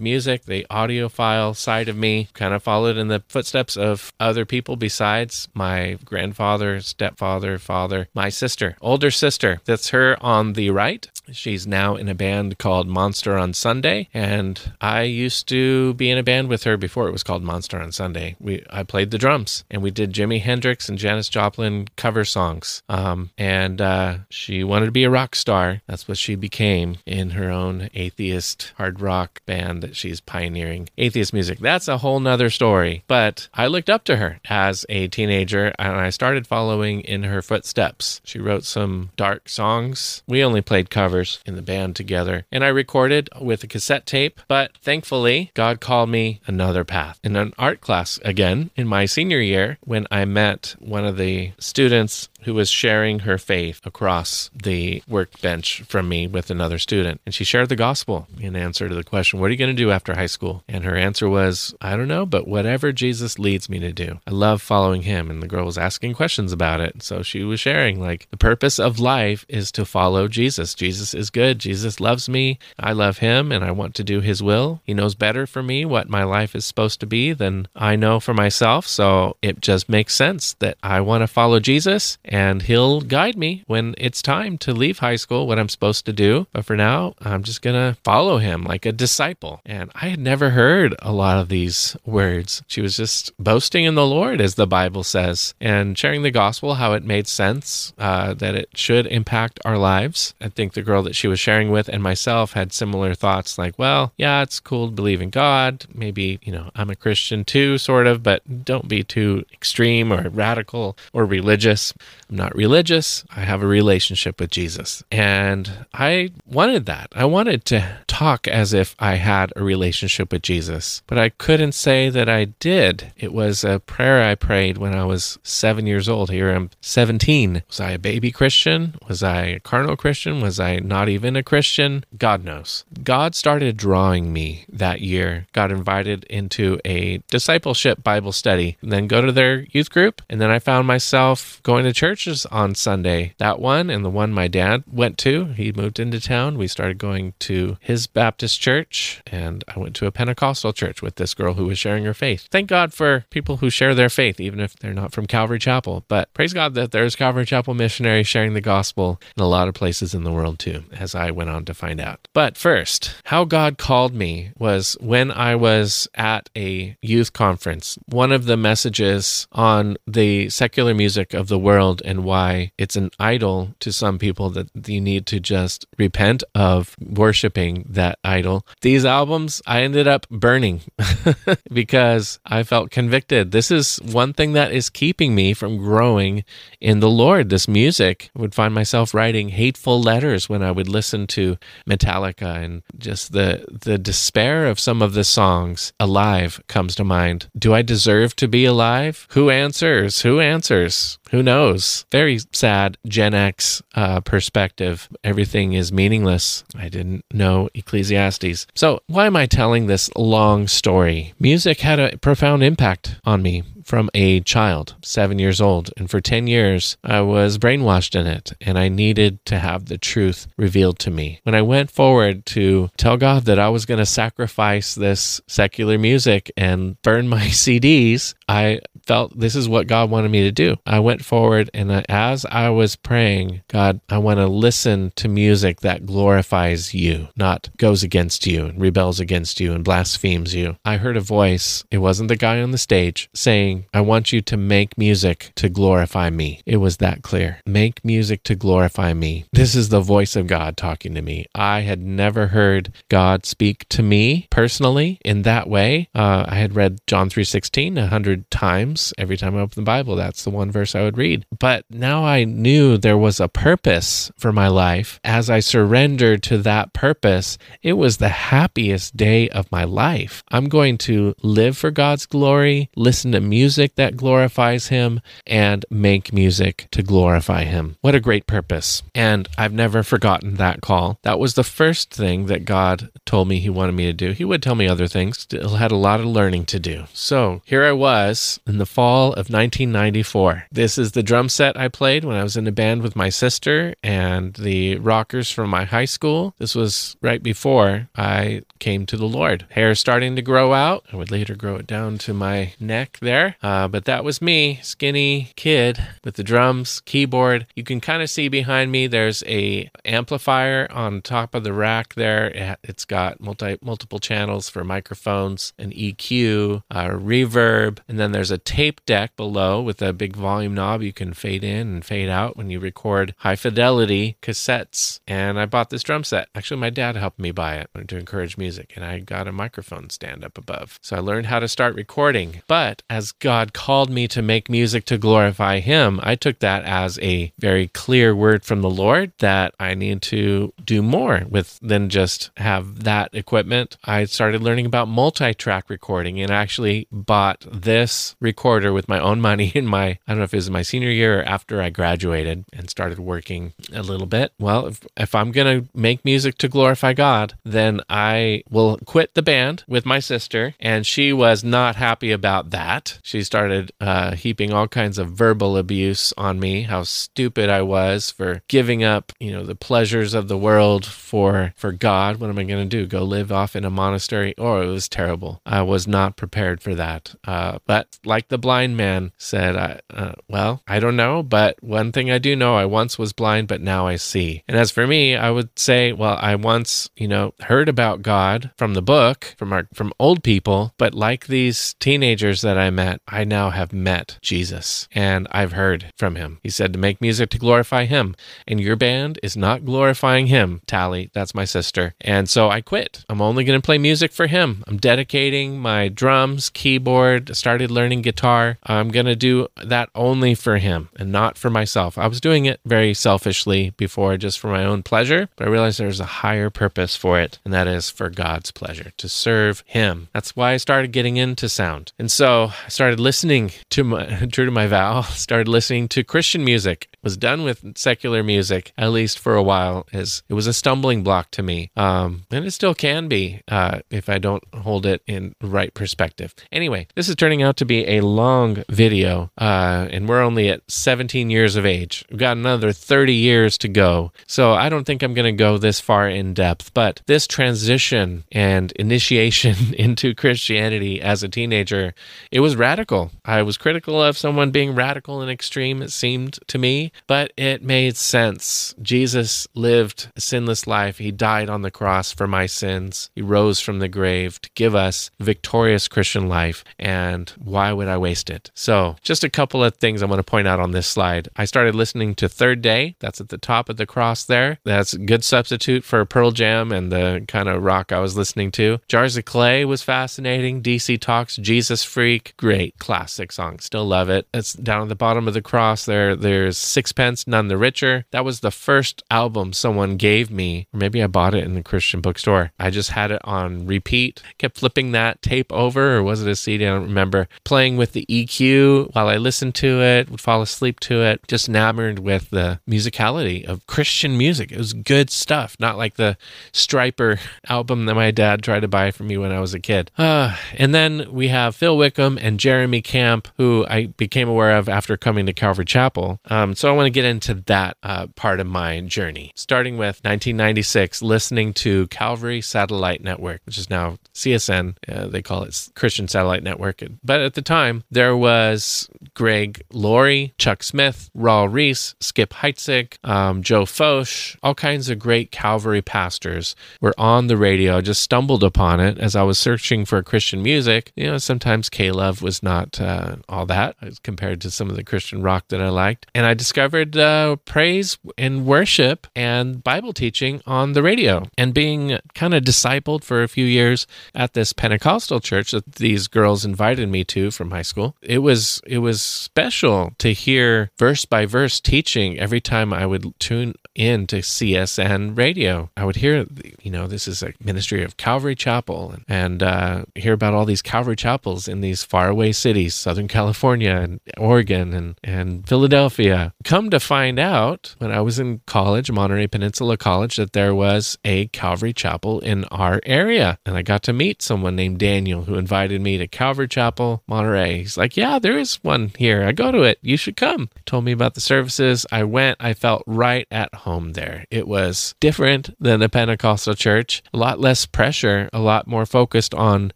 [0.00, 4.74] music, the audiophile side of me, kind of followed in the footsteps of other people
[4.74, 9.60] besides my grandfather, stepfather, father, my sister, older sister.
[9.66, 11.08] That's her on the right.
[11.32, 16.18] She's now in a band called Monster on Sunday, and I used to be in
[16.18, 18.36] a band with her before it was called Monster on Sunday.
[18.40, 22.82] We I played the drums, and we did Jimi Hendrix and Janis Joplin cover songs.
[22.88, 25.82] Um, and uh, she wanted to be a rock star.
[25.86, 30.88] That's what she became in her own atheist hard rock band that she's pioneering.
[30.96, 31.58] Atheist music.
[31.58, 33.04] That's a whole nother story.
[33.06, 37.42] But I looked up to her as a teenager, and I started following in her
[37.42, 38.20] footsteps.
[38.24, 40.22] She wrote some dark songs.
[40.26, 44.40] We only played covers in the band together, and I recorded with a cassette tape.
[44.48, 49.40] But thankfully, God called me another path in an art class again in my senior
[49.40, 55.02] year when I met one of the students who was sharing her faith across the
[55.08, 57.20] workbench from me with another student.
[57.26, 59.82] And she shared the gospel in answer to the question, What are you going to
[59.82, 60.62] do after high school?
[60.68, 64.20] And her answer was, I don't know, but whatever Jesus leads me to do.
[64.26, 65.30] I love following him.
[65.30, 67.02] And the girl was asking questions about it.
[67.02, 70.74] So she was sharing, like, the purpose of life is to follow Jesus.
[70.74, 71.58] Jesus is good.
[71.58, 72.58] Jesus loves me.
[72.78, 74.80] I love him and I want to do his will.
[74.84, 78.20] He knows better for me what my life is supposed to be than I know
[78.20, 78.86] for myself.
[78.86, 83.64] So it just makes sense that I want to follow Jesus and he'll guide me
[83.66, 86.46] when it's time to leave high school, what I'm supposed to do.
[86.52, 89.60] But for now, I'm just going to follow him like a disciple.
[89.64, 92.62] And I had never heard a lot of these words.
[92.66, 96.74] She was just boasting in the Lord, as the Bible says, and sharing the gospel,
[96.74, 100.34] how it made sense, uh, that it should impact our lives.
[100.40, 103.78] I think the girl that she was sharing with and myself had similar thoughts like,
[103.78, 105.86] well, yeah, it's cool to believe in God.
[105.94, 110.28] Maybe, you know, I'm a Christian too, sort of, but don't be too extreme or
[110.28, 111.94] radical or religious.
[112.30, 113.24] I'm not religious.
[113.34, 115.02] I have a relationship with Jesus.
[115.10, 117.08] And I wanted that.
[117.14, 121.72] I wanted to talk as if I had a relationship with Jesus, but I couldn't
[121.72, 123.12] say that I did.
[123.16, 126.30] It was a prayer I prayed when I was seven years old.
[126.30, 127.62] Here I'm 17.
[127.68, 128.96] Was I a baby Christian?
[129.08, 130.40] Was I a carnal Christian?
[130.40, 132.04] Was I not even a Christian?
[132.16, 132.84] God knows.
[133.04, 139.06] God started drawing me that year, got invited into a discipleship Bible study, and then
[139.06, 140.20] go to their youth group.
[140.28, 143.32] And then I found myself going to church churches on Sunday.
[143.38, 145.46] That one and the one my dad went to.
[145.46, 146.58] He moved into town.
[146.58, 151.14] We started going to his Baptist church, and I went to a Pentecostal church with
[151.14, 152.48] this girl who was sharing her faith.
[152.50, 156.04] Thank God for people who share their faith, even if they're not from Calvary Chapel.
[156.08, 159.74] But praise God that there's Calvary Chapel missionaries sharing the gospel in a lot of
[159.74, 162.26] places in the world too, as I went on to find out.
[162.34, 167.96] But first, how God called me was when I was at a youth conference.
[168.06, 173.10] One of the messages on the secular music of the world and why it's an
[173.18, 178.66] idol to some people that you need to just repent of worshiping that idol.
[178.80, 180.80] These albums I ended up burning
[181.72, 183.52] because I felt convicted.
[183.52, 186.44] This is one thing that is keeping me from growing
[186.80, 187.50] in the Lord.
[187.50, 192.64] This music I would find myself writing hateful letters when I would listen to Metallica
[192.64, 195.92] and just the the despair of some of the songs.
[196.00, 197.50] Alive comes to mind.
[197.58, 199.26] Do I deserve to be alive?
[199.32, 200.22] Who answers?
[200.22, 201.18] Who answers?
[201.30, 201.97] Who knows?
[202.10, 205.08] Very sad Gen X uh, perspective.
[205.24, 206.64] Everything is meaningless.
[206.76, 208.66] I didn't know Ecclesiastes.
[208.74, 211.34] So, why am I telling this long story?
[211.38, 215.90] Music had a profound impact on me from a child, seven years old.
[215.96, 219.96] And for 10 years, I was brainwashed in it, and I needed to have the
[219.96, 221.40] truth revealed to me.
[221.44, 225.96] When I went forward to tell God that I was going to sacrifice this secular
[225.96, 230.76] music and burn my CDs, I felt this is what God wanted me to do.
[230.84, 235.80] I went forward, and as I was praying, God, I want to listen to music
[235.80, 240.76] that glorifies you, not goes against you and rebels against you and blasphemes you.
[240.84, 244.40] I heard a voice, it wasn't the guy on the stage, saying, I want you
[244.42, 246.60] to make music to glorify me.
[246.66, 247.60] It was that clear.
[247.66, 249.44] Make music to glorify me.
[249.52, 251.46] This is the voice of God talking to me.
[251.54, 256.08] I had never heard God speak to me personally in that way.
[256.14, 259.12] Uh, I had read John 3.16 a hundred times.
[259.18, 261.46] Every time I opened the Bible, that's the one verse I would read.
[261.58, 265.20] But now I knew there was a purpose for my life.
[265.24, 270.42] As I surrendered to that purpose, it was the happiest day of my life.
[270.50, 275.84] I'm going to live for God's glory, listen to music music that glorifies Him and
[275.90, 277.96] make music to glorify Him.
[278.02, 279.02] What a great purpose.
[279.16, 281.18] And I've never forgotten that call.
[281.22, 284.30] That was the first thing that God told me He wanted me to do.
[284.30, 287.06] He would tell me other things, still had a lot of learning to do.
[287.12, 290.66] So here I was in the fall of 1994.
[290.70, 293.28] This is the drum set I played when I was in a band with my
[293.28, 296.54] sister and the rockers from my high school.
[296.58, 299.66] This was right before I came to the Lord.
[299.70, 301.04] Hair starting to grow out.
[301.12, 303.47] I would later grow it down to my neck there.
[303.62, 307.66] Uh, but that was me, skinny kid with the drums, keyboard.
[307.74, 309.06] You can kind of see behind me.
[309.06, 312.76] There's a amplifier on top of the rack there.
[312.82, 318.58] It's got multi multiple channels for microphones, an EQ, a reverb, and then there's a
[318.58, 322.56] tape deck below with a big volume knob you can fade in and fade out
[322.56, 325.20] when you record high fidelity cassettes.
[325.26, 326.48] And I bought this drum set.
[326.54, 330.10] Actually, my dad helped me buy it to encourage music, and I got a microphone
[330.10, 330.98] stand up above.
[331.02, 332.62] So I learned how to start recording.
[332.66, 337.18] But as God called me to make music to glorify Him, I took that as
[337.20, 342.08] a very clear word from the Lord that I need to do more with than
[342.08, 343.96] just have that equipment.
[344.04, 349.40] I started learning about multi track recording and actually bought this recorder with my own
[349.40, 351.90] money in my, I don't know if it was my senior year or after I
[351.90, 354.52] graduated and started working a little bit.
[354.58, 359.34] Well, if, if I'm going to make music to glorify God, then I will quit
[359.34, 360.74] the band with my sister.
[360.80, 363.18] And she was not happy about that.
[363.28, 368.30] She started uh, heaping all kinds of verbal abuse on me, how stupid I was
[368.30, 372.40] for giving up, you know, the pleasures of the world for for God.
[372.40, 373.04] What am I going to do?
[373.04, 374.54] Go live off in a monastery?
[374.56, 375.60] Oh, it was terrible.
[375.66, 377.34] I was not prepared for that.
[377.44, 382.12] Uh, but like the blind man said, I, uh, well, I don't know, but one
[382.12, 384.64] thing I do know, I once was blind, but now I see.
[384.66, 388.70] And as for me, I would say, well, I once, you know, heard about God
[388.78, 393.17] from the book, from our from old people, but like these teenagers that I met,
[393.26, 396.58] I now have met Jesus and I've heard from him.
[396.62, 398.34] He said to make music to glorify him,
[398.66, 400.80] and your band is not glorifying him.
[400.86, 402.14] Tally, that's my sister.
[402.20, 403.24] And so I quit.
[403.28, 404.84] I'm only going to play music for him.
[404.86, 408.78] I'm dedicating my drums, keyboard, started learning guitar.
[408.84, 412.18] I'm going to do that only for him and not for myself.
[412.18, 415.98] I was doing it very selfishly before, just for my own pleasure, but I realized
[415.98, 420.28] there's a higher purpose for it, and that is for God's pleasure, to serve him.
[420.32, 422.12] That's why I started getting into sound.
[422.18, 426.22] And so I started started listening to my true to my vow, started listening to
[426.22, 430.66] Christian music was done with secular music, at least for a while, as it was
[430.66, 431.90] a stumbling block to me.
[431.96, 436.54] Um, and it still can be uh, if I don't hold it in right perspective.
[436.70, 440.82] Anyway, this is turning out to be a long video, uh, and we're only at
[440.88, 442.24] 17 years of age.
[442.30, 444.32] We've got another 30 years to go.
[444.46, 448.44] So I don't think I'm going to go this far in depth, but this transition
[448.52, 452.14] and initiation into Christianity as a teenager,
[452.50, 453.30] it was radical.
[453.44, 457.82] I was critical of someone being radical and extreme, it seemed to me, but it
[457.82, 458.94] made sense.
[459.00, 461.18] Jesus lived a sinless life.
[461.18, 463.30] He died on the cross for my sins.
[463.34, 466.84] He rose from the grave to give us victorious Christian life.
[466.98, 468.70] And why would I waste it?
[468.74, 471.48] So, just a couple of things I want to point out on this slide.
[471.56, 473.16] I started listening to Third Day.
[473.20, 474.78] That's at the top of the cross there.
[474.84, 478.70] That's a good substitute for Pearl Jam and the kind of rock I was listening
[478.72, 478.98] to.
[479.08, 480.82] Jars of Clay was fascinating.
[480.82, 483.78] DC Talks, Jesus Freak, great classic song.
[483.78, 484.46] Still love it.
[484.54, 486.36] It's down at the bottom of the cross there.
[486.36, 488.24] There's Sixpence, None the Richer.
[488.32, 491.82] That was the first album someone gave me, or maybe I bought it in the
[491.84, 492.72] Christian bookstore.
[492.76, 496.56] I just had it on repeat, kept flipping that tape over, or was it a
[496.56, 496.84] CD?
[496.84, 497.46] I don't remember.
[497.62, 501.68] Playing with the EQ while I listened to it, would fall asleep to it, just
[501.68, 504.72] enamored with the musicality of Christian music.
[504.72, 506.36] It was good stuff, not like the
[506.72, 510.10] Stryper album that my dad tried to buy for me when I was a kid.
[510.18, 514.88] Uh, and then we have Phil Wickham and Jeremy Camp, who I became aware of
[514.88, 516.40] after coming to Calvary Chapel.
[516.46, 520.20] Um, so I want to get into that uh, part of my journey, starting with
[520.24, 524.96] 1996, listening to Calvary Satellite Network, which is now CSN.
[525.06, 527.02] Uh, they call it Christian Satellite Network.
[527.22, 533.62] But at the time, there was Greg Laurie, Chuck Smith, Raul Ries, Skip Heitzig, um,
[533.62, 537.98] Joe Focht, all kinds of great Calvary pastors were on the radio.
[537.98, 541.12] I just stumbled upon it as I was searching for Christian music.
[541.16, 545.42] You know, sometimes K-Love was not uh, all that compared to some of the Christian
[545.42, 546.26] rock that I liked.
[546.34, 552.18] And I discovered uh, praise and worship and Bible teaching on the radio and being
[552.34, 557.08] kind of discipled for a few years at this Pentecostal church that these girls invited
[557.08, 558.16] me to from high school.
[558.22, 563.38] It was it was special to hear verse by verse teaching every time I would
[563.38, 565.90] tune in to CSN radio.
[565.96, 566.46] I would hear,
[566.80, 570.64] you know, this is a ministry of Calvary Chapel and, and uh, hear about all
[570.64, 576.54] these Calvary chapels in these faraway cities, Southern California and Oregon and, and Philadelphia.
[576.68, 581.16] Come to find out when I was in college, Monterey Peninsula College, that there was
[581.24, 583.58] a Calvary Chapel in our area.
[583.64, 587.78] And I got to meet someone named Daniel who invited me to Calvary Chapel, Monterey.
[587.78, 589.44] He's like, Yeah, there is one here.
[589.44, 589.98] I go to it.
[590.02, 590.68] You should come.
[590.84, 592.04] Told me about the services.
[592.12, 592.58] I went.
[592.60, 594.44] I felt right at home there.
[594.50, 599.54] It was different than a Pentecostal church, a lot less pressure, a lot more focused
[599.54, 599.94] on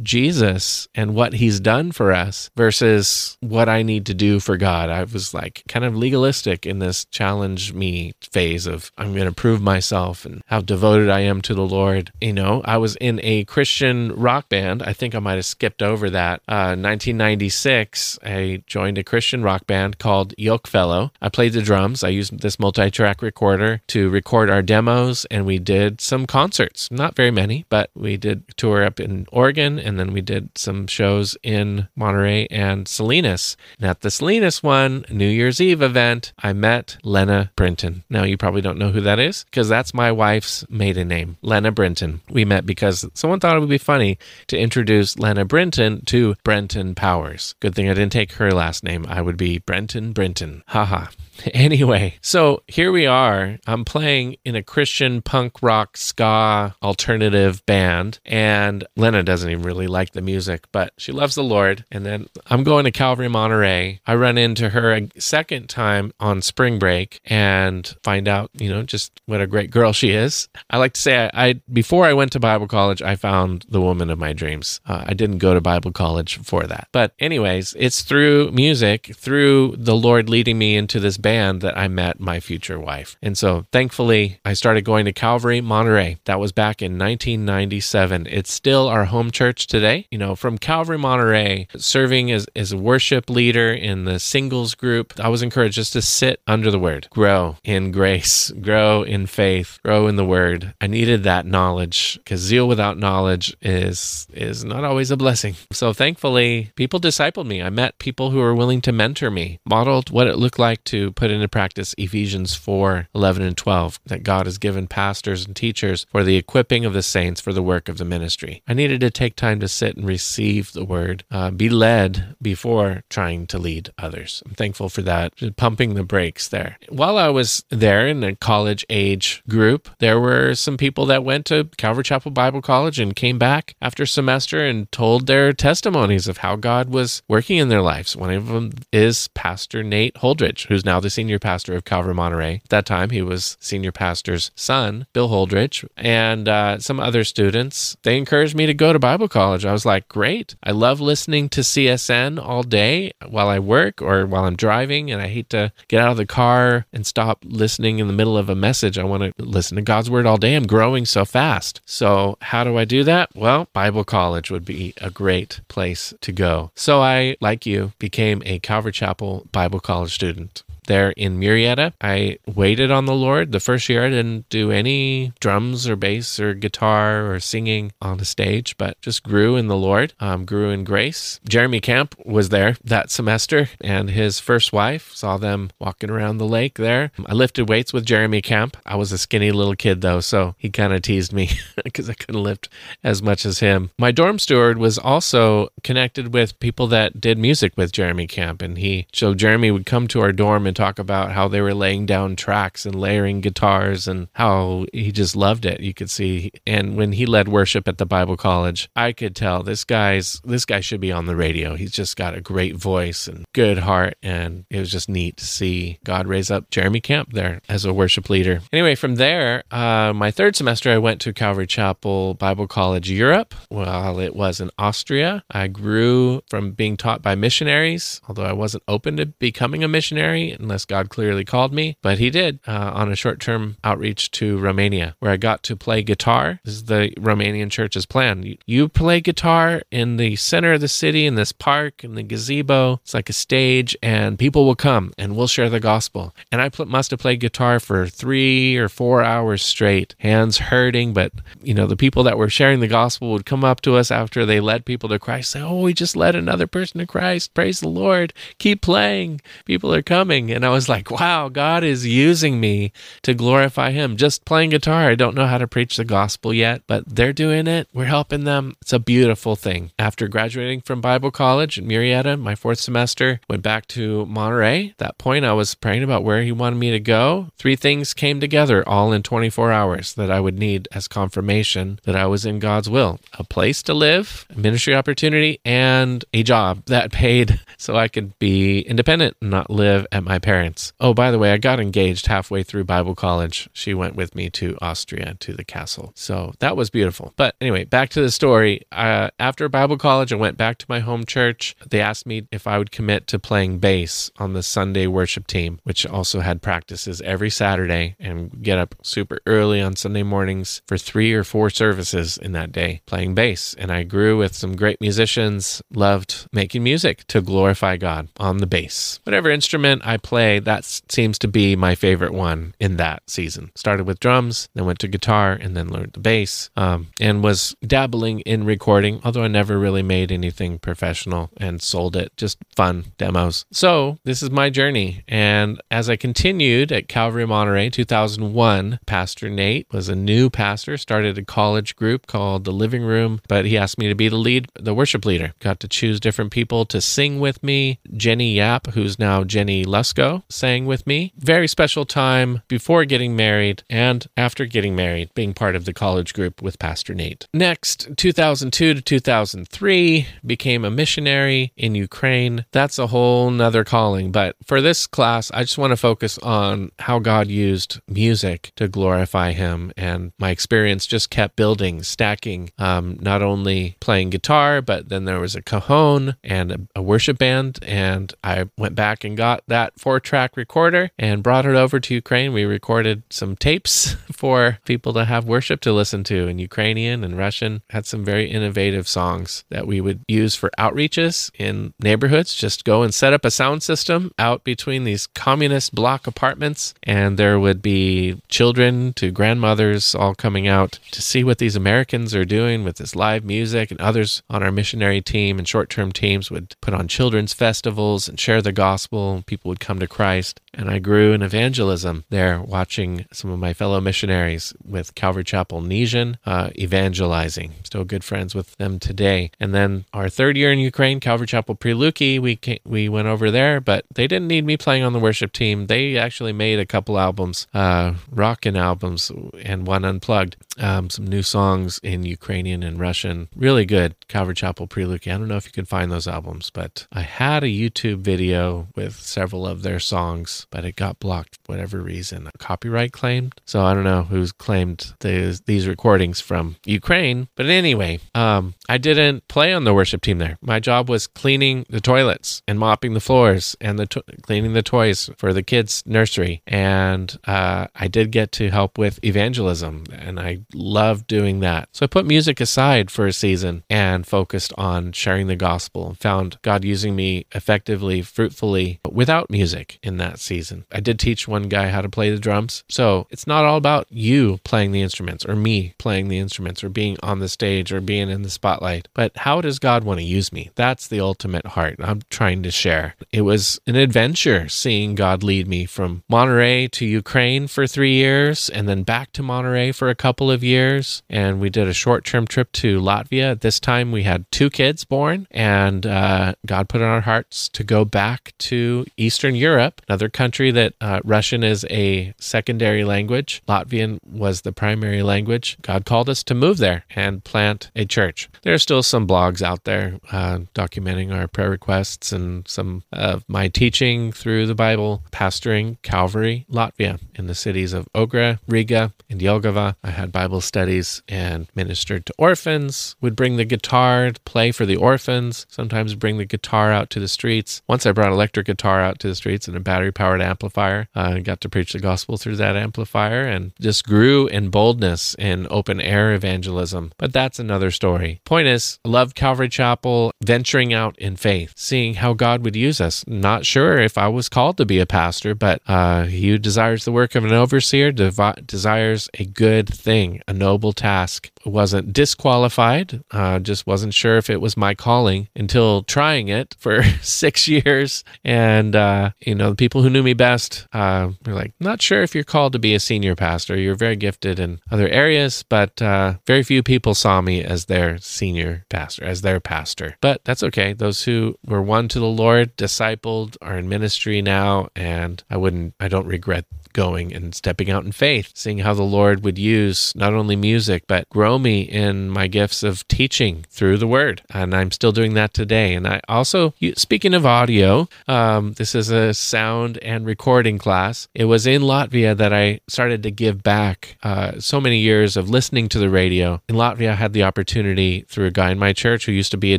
[0.00, 4.90] Jesus and what he's done for us versus what I need to do for God.
[4.90, 9.32] I was like kind of legalistic in this challenge me phase of I'm going to
[9.32, 12.12] prove myself and how devoted I am to the Lord.
[12.20, 14.82] You know, I was in a Christian rock band.
[14.82, 16.42] I think I might have skipped over that.
[16.48, 21.10] Uh, 1996, I joined a Christian rock band called Yokefellow.
[21.20, 22.04] I played the drums.
[22.04, 26.90] I used this multi track recorder to record our demos, and we did some concerts.
[26.90, 30.86] Not very many, but we did tour up in Oregon, and then we did some
[30.86, 33.56] shows in Monterey and Salinas.
[33.78, 38.02] And at the Salinas one, New Year's Eve event, I met Lena Brinton.
[38.10, 41.70] Now, you probably don't know who that is because that's my wife's maiden name, Lena
[41.70, 42.20] Brinton.
[42.28, 46.94] We met because someone thought it would be funny to introduce Lena Brinton to Brenten
[46.94, 47.54] Powers.
[47.60, 49.06] Good thing I didn't take her last name.
[49.08, 50.62] I would be Brenten Brinton.
[50.68, 51.06] Haha.
[51.62, 53.58] Anyway, so here we are.
[53.66, 59.86] I'm playing in a Christian punk rock ska alternative band, and Lena doesn't even really
[59.86, 61.84] like the music, but she loves the Lord.
[61.90, 64.00] And then I'm going to Calvary Monterey.
[64.06, 68.82] I run into her a second time on spring break and find out, you know,
[68.82, 70.48] just what a great girl she is.
[70.68, 73.80] I like to say, I, I before I went to Bible college, I found the
[73.80, 74.80] woman of my dreams.
[74.86, 79.76] Uh, I didn't go to Bible college for that, but anyways, it's through music, through
[79.76, 83.16] the Lord leading me into this band that I met my future wife.
[83.22, 86.18] And so thankfully, I started going to Calvary Monterey.
[86.26, 88.26] That was back in 1997.
[88.30, 90.06] It's still our home church today.
[90.10, 95.14] You know, from Calvary Monterey, serving as, as a worship leader in the singles group,
[95.18, 99.78] I was encouraged just to sit under the word, grow in grace, grow in faith,
[99.82, 100.74] grow in the word.
[100.80, 105.56] I needed that knowledge because zeal without knowledge is is not always a blessing.
[105.72, 107.62] So thankfully, people discipled me.
[107.62, 111.11] I met people who were willing to mentor me, modeled what it looked like to
[111.12, 116.06] put into practice Ephesians 4 11 and 12, that God has given pastors and teachers
[116.10, 118.62] for the equipping of the saints for the work of the ministry.
[118.66, 123.04] I needed to take time to sit and receive the word, uh, be led before
[123.08, 124.42] trying to lead others.
[124.46, 126.78] I'm thankful for that, pumping the brakes there.
[126.88, 131.46] While I was there in a college age group, there were some people that went
[131.46, 136.38] to Calvary Chapel Bible College and came back after semester and told their testimonies of
[136.38, 138.16] how God was working in their lives.
[138.16, 142.62] One of them is Pastor Nate Holdridge, who's now the senior pastor of Calvary Monterey.
[142.64, 147.96] At that time, he was senior pastor's son, Bill Holdridge, and uh, some other students.
[148.02, 149.64] They encouraged me to go to Bible college.
[149.64, 150.54] I was like, great.
[150.62, 155.20] I love listening to CSN all day while I work or while I'm driving, and
[155.20, 158.48] I hate to get out of the car and stop listening in the middle of
[158.48, 158.98] a message.
[158.98, 160.54] I want to listen to God's word all day.
[160.54, 161.80] I'm growing so fast.
[161.84, 163.30] So, how do I do that?
[163.34, 166.70] Well, Bible college would be a great place to go.
[166.74, 171.92] So, I, like you, became a Calvary Chapel Bible College student there in Murrieta.
[172.00, 173.52] I waited on the Lord.
[173.52, 178.18] The first year I didn't do any drums or bass or guitar or singing on
[178.18, 181.40] the stage, but just grew in the Lord, um, grew in grace.
[181.48, 186.46] Jeremy Camp was there that semester and his first wife saw them walking around the
[186.46, 187.10] lake there.
[187.26, 188.76] I lifted weights with Jeremy Camp.
[188.84, 191.50] I was a skinny little kid though, so he kind of teased me
[191.84, 192.68] because I couldn't lift
[193.04, 193.90] as much as him.
[193.98, 198.78] My dorm steward was also connected with people that did music with Jeremy Camp, and
[198.78, 202.06] he so Jeremy would come to our dorm and talk about how they were laying
[202.06, 205.80] down tracks and layering guitars and how he just loved it.
[205.80, 209.62] You could see, and when he led worship at the Bible College, I could tell
[209.62, 211.74] this guy's this guy should be on the radio.
[211.74, 215.46] He's just got a great voice and good heart, and it was just neat to
[215.46, 218.60] see God raise up Jeremy Camp there as a worship leader.
[218.72, 223.54] Anyway, from there, uh, my third semester, I went to Calvary Chapel Bible College Europe.
[223.68, 228.84] While it was in Austria, I grew from being taught by missionaries, although I wasn't
[228.88, 231.96] open to becoming a missionary unless God clearly called me.
[232.02, 235.76] But He did uh, on a short term outreach to Romania, where I got to
[235.76, 236.60] play guitar.
[236.64, 238.56] This is the Romanian church's plan.
[238.66, 243.00] You, play guitar in the center of the city, in this park, in the gazebo.
[243.02, 246.34] It's like a stage, and people will come and we'll share the gospel.
[246.50, 251.12] And I pl- must have played guitar for three or four hours straight, hands hurting.
[251.14, 251.32] But,
[251.62, 254.44] you know, the people that were sharing the gospel would come up to us after
[254.44, 257.54] they led people to Christ, say, Oh, we just led another person to Christ.
[257.54, 258.32] Praise the Lord.
[258.58, 259.40] Keep playing.
[259.64, 260.51] People are coming.
[260.52, 262.92] And I was like, wow, God is using me
[263.22, 264.16] to glorify Him.
[264.16, 265.08] Just playing guitar.
[265.08, 267.88] I don't know how to preach the gospel yet, but they're doing it.
[267.92, 268.76] We're helping them.
[268.80, 269.92] It's a beautiful thing.
[269.98, 274.90] After graduating from Bible college in Murrieta, my fourth semester, went back to Monterey.
[274.90, 277.48] At that point, I was praying about where He wanted me to go.
[277.56, 282.16] Three things came together all in 24 hours that I would need as confirmation that
[282.16, 286.84] I was in God's will a place to live, a ministry opportunity, and a job
[286.86, 290.92] that paid so I could be independent and not live at my parents.
[291.00, 293.68] Oh, by the way, I got engaged halfway through Bible college.
[293.72, 296.12] She went with me to Austria to the castle.
[296.14, 297.32] So that was beautiful.
[297.36, 298.82] But anyway, back to the story.
[298.92, 301.76] Uh, after Bible college, I went back to my home church.
[301.88, 305.80] They asked me if I would commit to playing bass on the Sunday worship team,
[305.84, 310.98] which also had practices every Saturday and get up super early on Sunday mornings for
[310.98, 313.74] three or four services in that day playing bass.
[313.78, 318.66] And I grew with some great musicians, loved making music to glorify God on the
[318.66, 319.20] bass.
[319.24, 323.70] Whatever instrument I play, that seems to be my favorite one in that season.
[323.74, 327.76] Started with drums, then went to guitar, and then learned the bass, um, and was
[327.86, 333.12] dabbling in recording, although I never really made anything professional and sold it, just fun
[333.18, 333.66] demos.
[333.72, 335.22] So this is my journey.
[335.28, 341.36] And as I continued at Calvary Monterey 2001, Pastor Nate was a new pastor, started
[341.36, 344.68] a college group called The Living Room, but he asked me to be the lead,
[344.80, 345.52] the worship leader.
[345.58, 347.98] Got to choose different people to sing with me.
[348.16, 351.32] Jenny Yap, who's now Jenny Lusko, sang with me.
[351.36, 356.34] Very special time before getting married and after getting married, being part of the college
[356.34, 357.46] group with Pastor Nate.
[357.52, 362.64] Next, 2002 to 2003, became a missionary in Ukraine.
[362.72, 364.32] That's a whole nother calling.
[364.32, 368.88] But for this class, I just want to focus on how God used music to
[368.88, 369.92] glorify Him.
[369.96, 375.40] And my experience just kept building, stacking, um, not only playing guitar, but then there
[375.40, 377.78] was a cajon and a, a worship band.
[377.82, 382.12] And I went back and got that four track recorder and brought it over to
[382.12, 382.52] Ukraine.
[382.52, 387.38] We recorded some tapes for people to have worship to listen to in Ukrainian and
[387.38, 387.80] Russian.
[387.88, 392.54] Had some very innovative songs that we would use for outreaches in neighborhoods.
[392.54, 397.38] Just go and set up a sound system out between these communist block apartments, and
[397.38, 402.44] there would be children to grandmothers all coming out to see what these Americans are
[402.44, 406.50] doing with this live music, and others on our missionary team and short term teams
[406.50, 409.42] would put on children's festivals and share the gospel.
[409.46, 410.60] People would come to Christ.
[410.74, 415.82] And I grew in evangelism there, watching some of my fellow missionaries with Calvary Chapel
[415.82, 417.72] Nizhyn uh, evangelizing.
[417.84, 419.50] Still good friends with them today.
[419.60, 423.50] And then our third year in Ukraine, Calvary Chapel Priluki, we came, we went over
[423.50, 425.88] there, but they didn't need me playing on the worship team.
[425.88, 429.30] They actually made a couple albums, uh, rockin' albums,
[429.62, 430.56] and one unplugged.
[430.78, 433.48] Um, some new songs in Ukrainian and Russian.
[433.54, 434.14] Really good.
[434.28, 435.32] Calvary Chapel Priluki.
[435.32, 438.88] I don't know if you can find those albums, but I had a YouTube video
[438.96, 442.48] with several of their songs, but it got blocked for whatever reason.
[442.58, 443.54] Copyright claimed.
[443.64, 447.48] So I don't know who's claimed these, these recordings from Ukraine.
[447.56, 450.58] But anyway, um, I didn't play on the worship team there.
[450.60, 454.82] My job was cleaning the toilets and mopping the floors and the to- cleaning the
[454.82, 456.62] toys for the kids' nursery.
[456.66, 461.88] And uh, I did get to help with evangelism, and I loved doing that.
[461.92, 466.18] So I put music aside for a season and focused on sharing the gospel and
[466.18, 470.51] found God using me effectively, fruitfully, without music in that season.
[470.92, 472.84] I did teach one guy how to play the drums.
[472.88, 476.88] So it's not all about you playing the instruments or me playing the instruments or
[476.88, 480.24] being on the stage or being in the spotlight, but how does God want to
[480.24, 480.70] use me?
[480.74, 483.14] That's the ultimate heart I'm trying to share.
[483.32, 488.68] It was an adventure seeing God lead me from Monterey to Ukraine for three years
[488.68, 491.22] and then back to Monterey for a couple of years.
[491.30, 493.52] And we did a short term trip to Latvia.
[493.52, 497.68] At this time, we had two kids born, and uh, God put in our hearts
[497.70, 503.62] to go back to Eastern Europe, another country that uh, Russian is a secondary language.
[503.68, 505.76] Latvian was the primary language.
[505.82, 508.48] God called us to move there and plant a church.
[508.62, 513.44] There are still some blogs out there uh, documenting our prayer requests and some of
[513.46, 519.40] my teaching through the Bible, pastoring Calvary, Latvia, in the cities of Ogre, Riga, and
[519.40, 519.96] Jelgava.
[520.02, 524.96] I had Bible studies and ministered to orphans, would bring the guitar, play for the
[524.96, 527.82] orphans, sometimes bring the guitar out to the streets.
[527.88, 531.08] Once I brought electric guitar out to the streets and a battery powered amplifier.
[531.14, 535.66] I got to preach the gospel through that amplifier and just grew in boldness in
[535.70, 537.12] open air evangelism.
[537.18, 538.40] But that's another story.
[538.44, 543.24] Point is, love Calvary Chapel venturing out in faith, seeing how God would use us.
[543.26, 547.04] Not sure if I was called to be a pastor, but uh, he who desires
[547.04, 551.50] the work of an overseer devi- desires a good thing, a noble task.
[551.64, 557.02] Wasn't disqualified, uh, just wasn't sure if it was my calling until trying it for
[557.22, 558.24] six years.
[558.44, 562.22] And, uh, you know, the people who knew me best uh, were like, not sure
[562.22, 563.76] if you're called to be a senior pastor.
[563.76, 568.18] You're very gifted in other areas, but uh, very few people saw me as their
[568.18, 570.16] senior pastor, as their pastor.
[570.20, 570.92] But that's okay.
[570.92, 575.94] Those who were won to the Lord, discipled, are in ministry now, and I wouldn't,
[576.00, 580.12] I don't regret going and stepping out in faith, seeing how the Lord would use
[580.14, 584.42] not only music, but grow me in my gifts of teaching through the word.
[584.50, 585.94] And I'm still doing that today.
[585.94, 591.28] And I also, speaking of audio, um, this is a sound and recording class.
[591.34, 595.48] It was in Latvia that I started to give back uh, so many years of
[595.48, 596.60] listening to the radio.
[596.68, 599.56] In Latvia, I had the opportunity through a guy in my church who used to
[599.56, 599.78] be a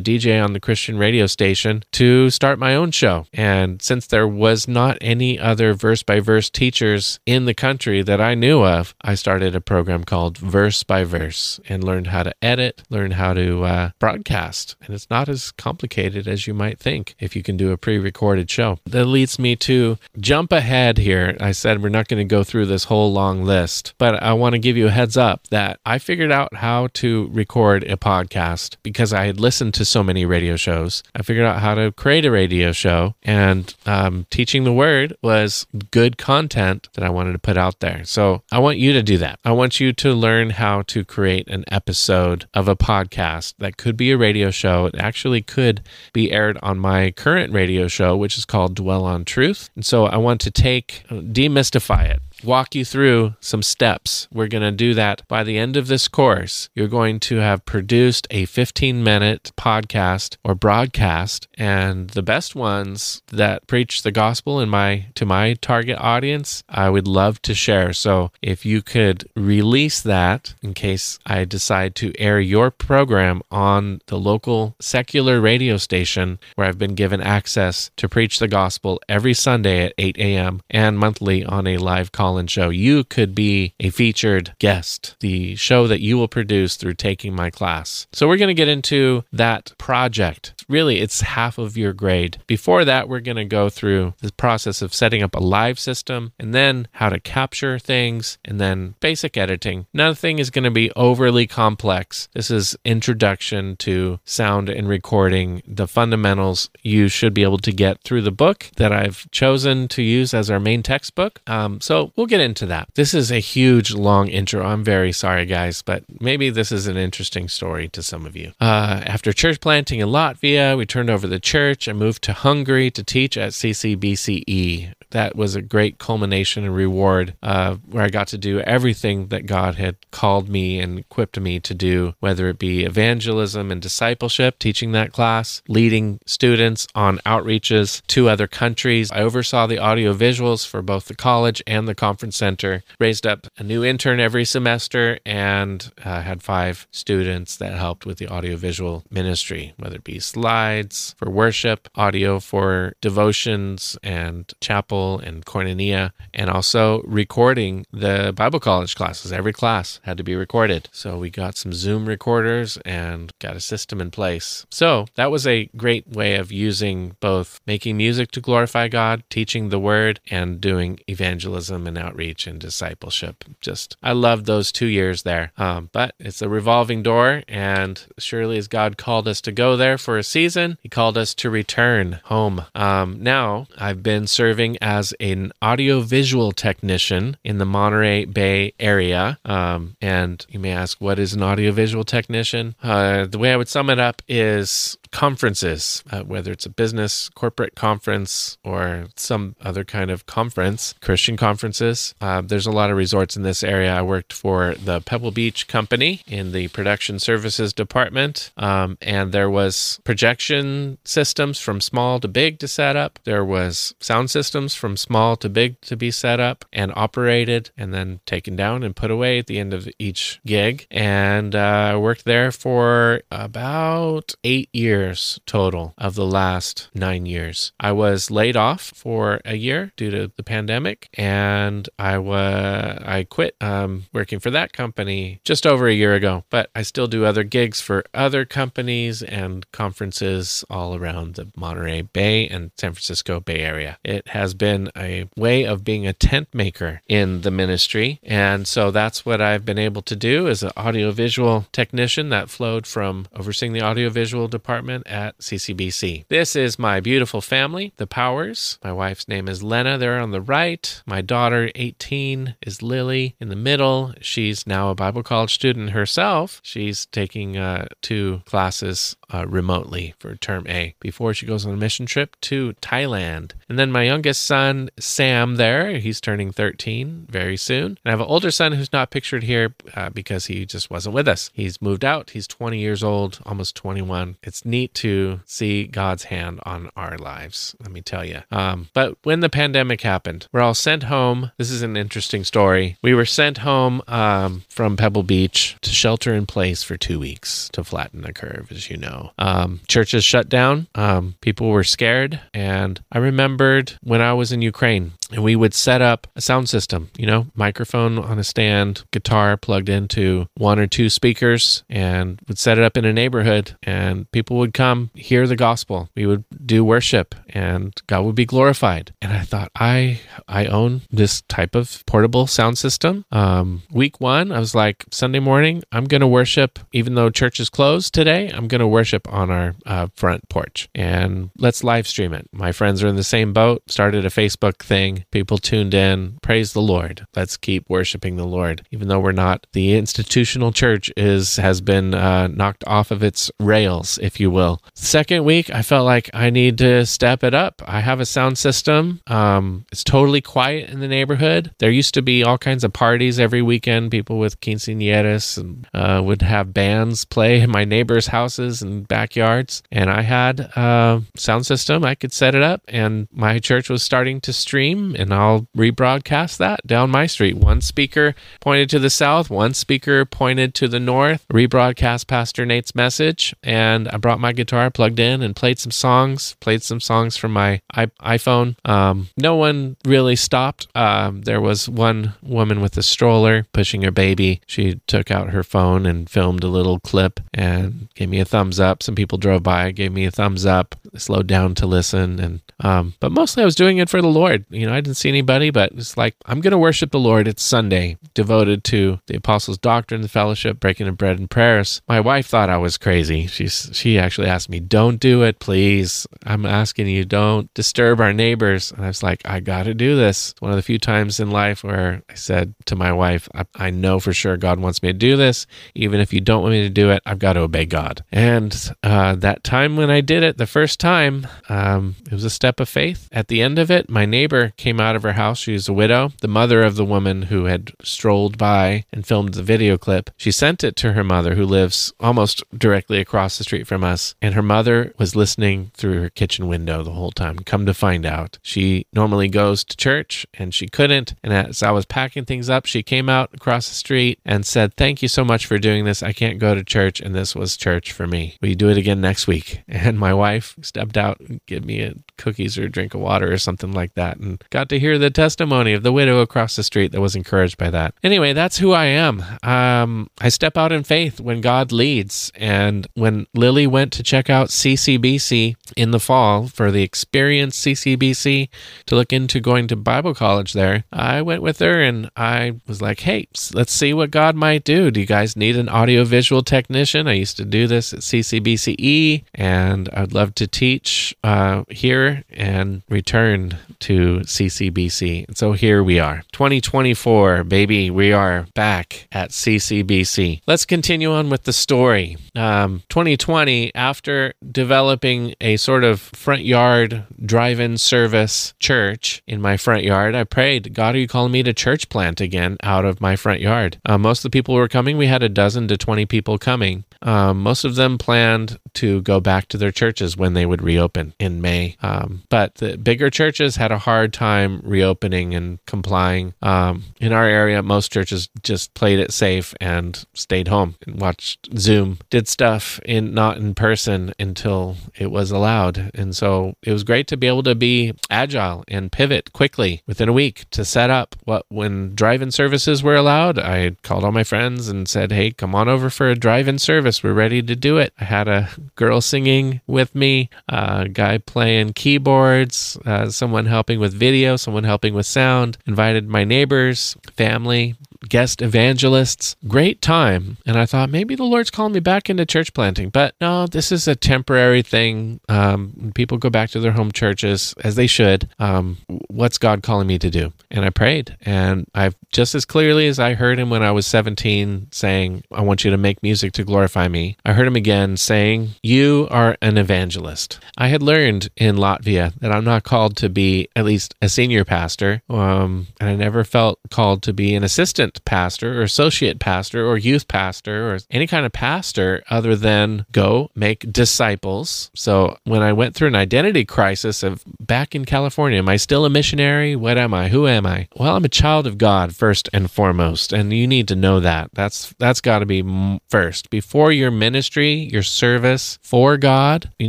[0.00, 3.26] DJ on the Christian radio station to start my own show.
[3.32, 8.20] And since there was not any other verse by verse teachers in the country that
[8.20, 12.34] I knew of, I started a program called Verse by Verse and learned how to
[12.42, 14.76] edit, learned how to uh, broadcast.
[14.82, 17.98] And it's not as complicated as you might think if you can do a pre
[17.98, 18.78] recorded show.
[18.86, 21.36] That leads me to jump ahead here.
[21.40, 24.54] I said we're not going to go through this whole long list, but I want
[24.54, 28.76] to give you a heads up that I figured out how to record a podcast
[28.82, 31.02] because I had listened to so many radio shows.
[31.14, 35.66] I figured out how to create a radio show, and um, teaching the word was
[35.90, 38.04] good content that I wanted to put out there.
[38.04, 39.38] So I want you to do that.
[39.44, 43.96] I want you to learn how to create an episode of a podcast that could
[43.96, 44.86] be a radio show.
[44.86, 45.82] It actually could
[46.12, 49.70] be aired on my current radio show, which is called Dwell on Truth.
[49.74, 54.28] And so I want to take, uh, demystify it walk you through some steps.
[54.32, 56.68] We're going to do that by the end of this course.
[56.74, 63.22] You're going to have produced a 15 minute podcast or broadcast and the best ones
[63.32, 67.92] that preach the gospel in my to my target audience, I would love to share.
[67.92, 74.00] So if you could release that in case I decide to air your program on
[74.06, 79.34] the local secular radio station where I've been given access to preach the gospel every
[79.34, 80.60] Sunday at 8 a.m.
[80.70, 82.68] and monthly on a live call call-in show.
[82.68, 87.48] You could be a featured guest, the show that you will produce through taking my
[87.48, 88.08] class.
[88.12, 90.63] So we're going to get into that project.
[90.68, 92.38] Really, it's half of your grade.
[92.46, 96.32] Before that, we're going to go through the process of setting up a live system
[96.38, 99.86] and then how to capture things and then basic editing.
[99.92, 102.28] Nothing is going to be overly complex.
[102.32, 108.02] This is introduction to sound and recording, the fundamentals you should be able to get
[108.02, 111.40] through the book that I've chosen to use as our main textbook.
[111.46, 112.88] Um, so we'll get into that.
[112.94, 114.64] This is a huge, long intro.
[114.64, 118.52] I'm very sorry, guys, but maybe this is an interesting story to some of you.
[118.60, 122.90] Uh, after church planting in Latvia, we turned over the church and moved to Hungary
[122.92, 124.92] to teach at CCBCE.
[125.14, 129.46] That was a great culmination and reward uh, where I got to do everything that
[129.46, 134.58] God had called me and equipped me to do, whether it be evangelism and discipleship,
[134.58, 139.12] teaching that class, leading students on outreaches to other countries.
[139.12, 143.46] I oversaw the audio visuals for both the college and the conference center, raised up
[143.56, 149.04] a new intern every semester, and uh, had five students that helped with the audiovisual
[149.12, 156.50] ministry, whether it be slides for worship, audio for devotions and chapel and koinonia, and
[156.50, 159.32] also recording the Bible college classes.
[159.32, 160.88] Every class had to be recorded.
[160.92, 164.66] So we got some Zoom recorders and got a system in place.
[164.70, 169.68] So that was a great way of using both making music to glorify God, teaching
[169.68, 173.44] the word, and doing evangelism and outreach and discipleship.
[173.60, 175.52] Just, I loved those two years there.
[175.56, 179.98] Um, but it's a revolving door, and surely as God called us to go there
[179.98, 182.64] for a season, He called us to return home.
[182.74, 189.38] Um, now, I've been serving as an audiovisual technician in the Monterey Bay area.
[189.46, 192.74] Um, and you may ask, what is an audiovisual technician?
[192.82, 197.28] Uh, the way I would sum it up is conferences, uh, whether it's a business,
[197.30, 202.16] corporate conference, or some other kind of conference, Christian conferences.
[202.20, 203.94] Uh, there's a lot of resorts in this area.
[203.94, 209.48] I worked for the Pebble Beach Company in the production services department, um, and there
[209.48, 213.20] was projection systems from small to big to set up.
[213.22, 217.94] There was sound systems from small to big to be set up and operated, and
[217.94, 220.88] then taken down and put away at the end of each gig.
[220.90, 227.26] And uh, I worked there for about eight years years total of the last nine
[227.26, 227.72] years.
[227.78, 233.24] I was laid off for a year due to the pandemic, and I was I
[233.24, 236.44] quit um, working for that company just over a year ago.
[236.50, 242.02] But I still do other gigs for other companies and conferences all around the Monterey
[242.02, 243.98] Bay and San Francisco Bay Area.
[244.04, 248.90] It has been a way of being a tent maker in the ministry, and so
[248.90, 253.72] that's what I've been able to do as an audiovisual technician that flowed from overseeing
[253.72, 256.26] the audiovisual department at CCBC.
[256.28, 258.78] This is my beautiful family, the Powers.
[258.82, 261.02] My wife's name is Lena there on the right.
[261.06, 264.14] My daughter, 18, is Lily in the middle.
[264.20, 266.60] She's now a Bible college student herself.
[266.62, 271.76] She's taking uh, two classes uh, remotely for term A before she goes on a
[271.76, 273.52] mission trip to Thailand.
[273.68, 277.98] And then my youngest son, Sam, there, he's turning 13 very soon.
[278.04, 281.14] And I have an older son who's not pictured here uh, because he just wasn't
[281.14, 281.50] with us.
[281.52, 282.30] He's moved out.
[282.30, 284.36] He's 20 years old, almost 21.
[284.42, 288.42] It's neat to see God's hand on our lives, let me tell you.
[288.52, 291.50] Um, but when the pandemic happened, we're all sent home.
[291.58, 292.98] This is an interesting story.
[293.02, 297.68] We were sent home um, from Pebble Beach to shelter in place for two weeks
[297.72, 299.23] to flatten the curve, as you know.
[299.38, 300.86] Um, churches shut down.
[300.94, 302.40] Um, people were scared.
[302.52, 306.68] And I remembered when I was in Ukraine, and we would set up a sound
[306.68, 312.40] system, you know, microphone on a stand, guitar plugged into one or two speakers, and
[312.46, 316.08] would set it up in a neighborhood, and people would come hear the gospel.
[316.14, 319.12] We would do worship, and God would be glorified.
[319.20, 323.24] And I thought, I I own this type of portable sound system.
[323.32, 327.58] Um, week one, I was like, Sunday morning, I'm going to worship, even though church
[327.58, 328.50] is closed today.
[328.50, 332.48] I'm going to worship on our uh, front porch, and let's live stream it.
[332.52, 333.82] My friends are in the same boat.
[333.88, 336.38] Started a Facebook thing People tuned in.
[336.42, 337.26] Praise the Lord.
[337.34, 338.86] Let's keep worshiping the Lord.
[338.90, 343.50] Even though we're not, the institutional church is has been uh, knocked off of its
[343.60, 344.80] rails, if you will.
[344.94, 347.82] Second week, I felt like I need to step it up.
[347.86, 349.20] I have a sound system.
[349.26, 351.72] Um, it's totally quiet in the neighborhood.
[351.78, 354.10] There used to be all kinds of parties every weekend.
[354.10, 359.82] People with quinceañeras and uh, would have bands play in my neighbors' houses and backyards.
[359.90, 362.04] And I had a sound system.
[362.04, 366.56] I could set it up, and my church was starting to stream and I'll rebroadcast
[366.58, 367.56] that down my street.
[367.56, 372.94] One speaker pointed to the south, one speaker pointed to the north, rebroadcast Pastor Nate's
[372.94, 373.54] message.
[373.62, 377.52] And I brought my guitar, plugged in, and played some songs, played some songs from
[377.52, 378.76] my iPhone.
[378.84, 380.88] Um, no one really stopped.
[380.94, 384.60] Um, there was one woman with a stroller pushing her baby.
[384.66, 388.80] She took out her phone and filmed a little clip and gave me a thumbs
[388.80, 389.02] up.
[389.02, 392.38] Some people drove by, gave me a thumbs up, slowed down to listen.
[392.40, 394.64] And, um, but mostly I was doing it for the Lord.
[394.70, 397.48] You know, I didn't see anybody, but it's like, I'm going to worship the Lord.
[397.48, 402.02] It's Sunday, devoted to the apostles' doctrine, the fellowship, breaking of bread and prayers.
[402.08, 403.46] My wife thought I was crazy.
[403.46, 406.26] She's, she actually asked me, don't do it, please.
[406.44, 408.92] I'm asking you, don't disturb our neighbors.
[408.92, 410.54] And I was like, I got to do this.
[410.60, 413.90] One of the few times in life where I said to my wife, I, I
[413.90, 415.66] know for sure God wants me to do this.
[415.94, 418.24] Even if you don't want me to do it, I've got to obey God.
[418.30, 422.50] And uh, that time when I did it the first time, um, it was a
[422.50, 423.28] step of faith.
[423.32, 425.60] At the end of it, my neighbor came out of her house.
[425.60, 429.54] She was a widow, the mother of the woman who had strolled by and filmed
[429.54, 430.28] the video clip.
[430.36, 434.34] She sent it to her mother, who lives almost directly across the street from us.
[434.42, 437.60] And her mother was listening through her kitchen window the whole time.
[437.60, 441.34] Come to find out, she normally goes to church and she couldn't.
[441.42, 444.92] And as I was packing things up, she came out across the street and said,
[444.98, 446.22] Thank you so much for doing this.
[446.22, 448.58] I can't go to church, and this was church for me.
[448.60, 449.80] You do it again next week?
[450.04, 453.52] And my wife stepped out and gave me a cookies or a drink of water
[453.52, 456.82] or something like that and got to hear the testimony of the widow across the
[456.82, 458.14] street that was encouraged by that.
[458.22, 459.42] Anyway, that's who I am.
[459.62, 462.52] Um, I step out in faith when God leads.
[462.54, 468.68] And when Lily went to check out CCBC in the fall for the Experience CCBC
[469.06, 473.00] to look into going to Bible college there, I went with her and I was
[473.00, 475.10] like, hey, let's see what God might do.
[475.10, 477.28] Do you guys need an audiovisual technician?
[477.28, 483.02] I used to do this at CCBCE and I'd love to teach uh, here and
[483.08, 485.48] return to CCBC.
[485.48, 486.42] And so here we are.
[486.52, 490.60] 2024, baby, we are back at CCBC.
[490.66, 492.36] Let's continue on with the story.
[492.54, 499.76] Um, 2020, after developing a sort of front yard drive in service church in my
[499.76, 503.20] front yard, I prayed, God, are you calling me to church plant again out of
[503.20, 503.98] my front yard?
[504.04, 505.16] Uh, most of the people were coming.
[505.16, 507.04] We had a dozen to 20 people coming.
[507.24, 511.34] Um, most of them planned to go back to their churches when they would reopen
[511.38, 511.96] in May.
[512.02, 516.54] Um, but the bigger churches had a hard time reopening and complying.
[516.62, 521.76] Um, in our area, most churches just played it safe and stayed home and watched
[521.78, 526.10] Zoom, did stuff in not in person until it was allowed.
[526.14, 530.28] And so it was great to be able to be agile and pivot quickly within
[530.28, 533.58] a week to set up what when drive-in services were allowed.
[533.58, 537.13] I called all my friends and said, "Hey, come on over for a drive-in service.
[537.22, 541.92] We're ready to do it." I had a girl singing with me, a guy playing
[541.94, 545.78] keyboards, uh, someone helping with video, someone helping with sound.
[545.86, 547.94] Invited my neighbors, family,
[548.28, 549.56] guest evangelists.
[549.66, 550.56] Great time.
[550.66, 553.10] And I thought maybe the Lord's calling me back into church planting.
[553.10, 555.40] But no, this is a temporary thing.
[555.48, 558.48] Um, people go back to their home churches as they should.
[558.58, 558.98] Um,
[559.28, 560.52] what's God calling me to do?
[560.70, 561.36] And I prayed.
[561.42, 565.60] And I've just as clearly as I heard him when I was 17 saying, I
[565.62, 569.56] want you to make music to glorify me, I heard him again saying, You are
[569.62, 570.58] an evangelist.
[570.76, 574.64] I had learned in Latvia that I'm not called to be at least a senior
[574.64, 575.22] pastor.
[575.28, 579.96] Um, and I never felt called to be an assistant pastor or associate pastor or
[579.96, 584.90] youth pastor or any kind of pastor other than go make disciples.
[584.94, 589.04] So when I went through an identity crisis of back in California, am I still
[589.04, 589.76] a missionary?
[589.76, 590.28] What am I?
[590.28, 590.88] Who am I?
[590.96, 594.50] Well, I'm a child of God first and foremost, and you need to know that.
[594.52, 595.62] That's that's got to be
[596.08, 596.50] first.
[596.50, 599.88] Before your ministry, your service for God, you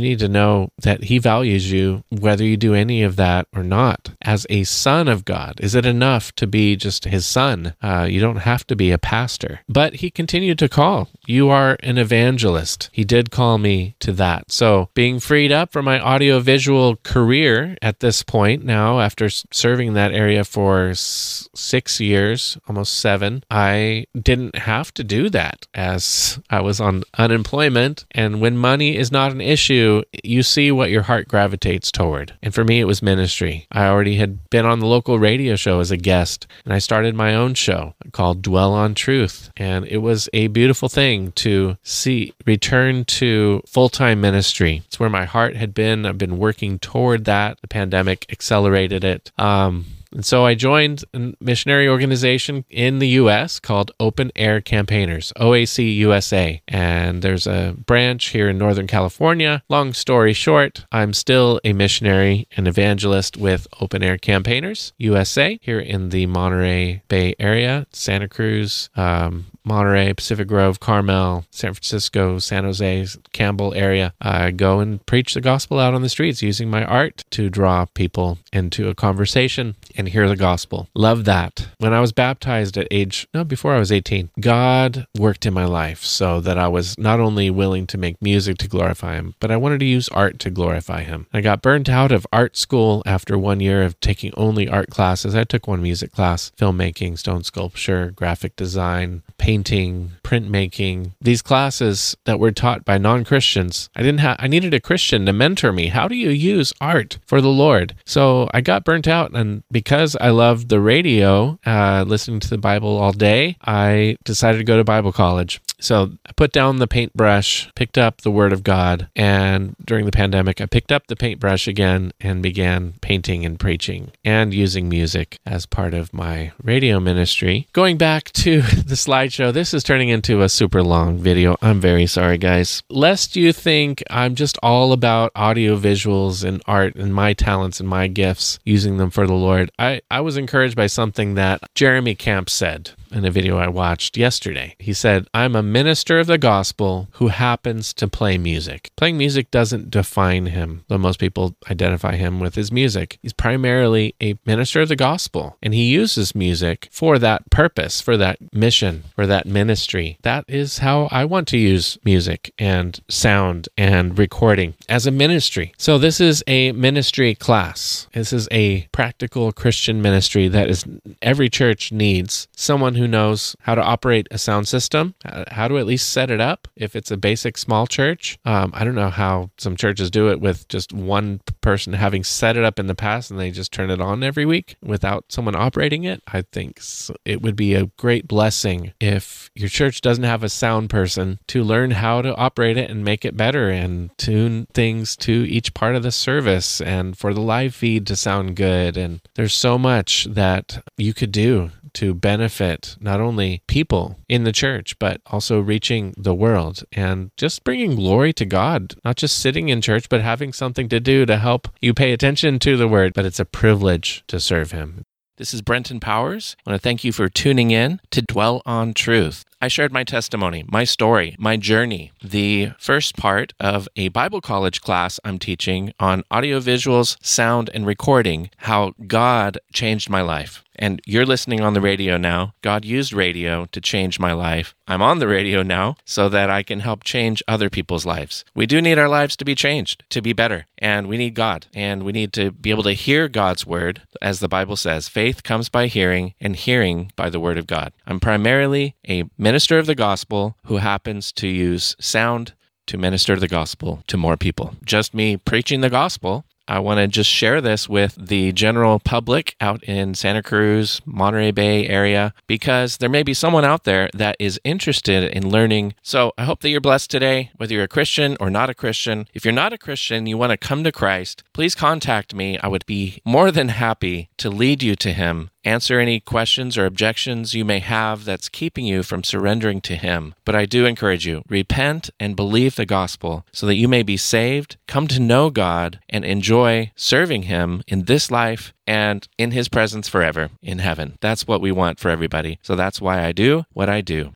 [0.00, 4.10] need to know that he values you whether you do any of that or not.
[4.22, 7.74] As a son of God, is it enough to be just his son?
[7.82, 9.60] Uh, you don't have to be a pastor.
[9.68, 11.10] But he continued to call.
[11.26, 12.88] You are an evangelist.
[12.90, 14.50] He did call me to that.
[14.50, 20.12] So, being freed up from my audiovisual career at this point now, after serving that
[20.12, 26.80] area for six years, almost seven, I didn't have to do that as I was
[26.80, 28.06] on unemployment.
[28.12, 32.32] And when money is not an issue, you see what your heart gravitates toward.
[32.42, 33.66] And for me, it was ministry.
[33.70, 37.14] I already had been on the local radio show as a guest, and I started
[37.14, 39.50] my own show called Dwell on Truth.
[39.56, 44.82] And it was a beautiful thing to see return to full time ministry.
[44.86, 46.06] It's where my heart had been.
[46.06, 47.60] I've been working toward that.
[47.60, 49.32] The pandemic accelerated it.
[49.38, 49.86] Um,
[50.16, 55.94] And so I joined a missionary organization in the US called Open Air Campaigners, OAC
[55.96, 56.62] USA.
[56.66, 59.62] And there's a branch here in Northern California.
[59.68, 65.80] Long story short, I'm still a missionary and evangelist with Open Air Campaigners USA here
[65.80, 72.64] in the Monterey Bay area, Santa Cruz, um, Monterey, Pacific Grove, Carmel, San Francisco, San
[72.64, 74.14] Jose, Campbell area.
[74.20, 77.84] I go and preach the gospel out on the streets using my art to draw
[77.84, 80.88] people into a conversation and hear the gospel.
[80.94, 81.68] Love that.
[81.78, 85.64] When I was baptized at age, no, before I was 18, God worked in my
[85.64, 89.50] life so that I was not only willing to make music to glorify Him, but
[89.50, 91.26] I wanted to use art to glorify Him.
[91.32, 95.34] I got burnt out of art school after one year of taking only art classes.
[95.34, 102.38] I took one music class, filmmaking, stone sculpture, graphic design, painting, printmaking, these classes that
[102.38, 103.90] were taught by non-Christians.
[103.94, 105.88] I didn't have I needed a Christian to mentor me.
[105.88, 107.94] How do you use art for the Lord?
[108.04, 112.58] So I got burnt out and because I loved the radio, uh, listening to the
[112.58, 115.60] Bible all day, I decided to go to Bible college.
[115.80, 120.12] So I put down the paintbrush, picked up the Word of God, and during the
[120.12, 125.38] pandemic, I picked up the paintbrush again and began painting and preaching and using music
[125.44, 127.68] as part of my radio ministry.
[127.72, 131.56] Going back to the slideshow, this is turning into a super long video.
[131.60, 132.82] I'm very sorry, guys.
[132.88, 137.88] Lest you think I'm just all about audio visuals and art and my talents and
[137.88, 142.14] my gifts, using them for the Lord, I, I was encouraged by something that Jeremy
[142.14, 144.74] Camp said in a video I watched yesterday.
[144.78, 148.90] He said, I'm a minister of the gospel who happens to play music.
[148.96, 153.18] Playing music doesn't define him, though most people identify him with his music.
[153.22, 158.16] He's primarily a minister of the gospel, and he uses music for that purpose, for
[158.16, 160.18] that mission, for that ministry.
[160.22, 165.72] That is how I want to use music and sound and recording as a ministry.
[165.78, 168.08] So, this is a ministry class.
[168.12, 170.84] This is a practical Christian ministry that is
[171.22, 175.14] every church needs someone who knows how to operate a sound system,
[175.48, 178.38] how to at least set it up if it's a basic small church.
[178.44, 182.56] Um, I don't know how some churches do it with just one person having set
[182.56, 185.54] it up in the past and they just turn it on every week without someone
[185.54, 186.22] operating it.
[186.26, 186.80] I think
[187.24, 191.62] it would be a great blessing if your church doesn't have a sound person to
[191.62, 195.96] learn how to operate it and make it better and tune things to each part
[195.96, 198.96] of the service and for the live feed to sound good.
[198.96, 204.52] And there's so much that you could do to benefit not only people in the
[204.52, 209.68] church, but also reaching the world and just bringing glory to God, not just sitting
[209.68, 213.14] in church, but having something to do to help you pay attention to the word.
[213.14, 215.04] But it's a privilege to serve Him.
[215.38, 216.56] This is Brenten Powers.
[216.64, 219.44] I want to thank you for tuning in to Dwell on Truth.
[219.66, 224.80] I shared my testimony, my story, my journey, the first part of a Bible college
[224.80, 230.62] class I'm teaching on audiovisuals, sound, and recording, how God changed my life.
[230.78, 232.52] And you're listening on the radio now.
[232.60, 234.74] God used radio to change my life.
[234.86, 238.44] I'm on the radio now so that I can help change other people's lives.
[238.54, 240.66] We do need our lives to be changed, to be better.
[240.78, 241.66] And we need God.
[241.74, 244.02] And we need to be able to hear God's word.
[244.20, 247.92] As the Bible says, faith comes by hearing, and hearing by the word of God.
[248.06, 249.24] I'm primarily a
[249.56, 252.52] minister of the gospel who happens to use sound
[252.86, 254.76] to minister the gospel to more people.
[254.84, 259.54] Just me preaching the gospel I want to just share this with the general public
[259.60, 264.36] out in Santa Cruz, Monterey Bay area, because there may be someone out there that
[264.40, 265.94] is interested in learning.
[266.02, 269.28] So I hope that you're blessed today, whether you're a Christian or not a Christian.
[269.32, 272.58] If you're not a Christian, you want to come to Christ, please contact me.
[272.58, 276.86] I would be more than happy to lead you to Him answer any questions or
[276.86, 280.34] objections you may have that's keeping you from surrendering to Him.
[280.44, 284.16] But I do encourage you repent and believe the gospel so that you may be
[284.16, 289.68] saved, come to know God, and enjoy serving Him in this life and in His
[289.68, 291.18] presence forever in heaven.
[291.20, 292.58] That's what we want for everybody.
[292.62, 294.32] So that's why I do what I do.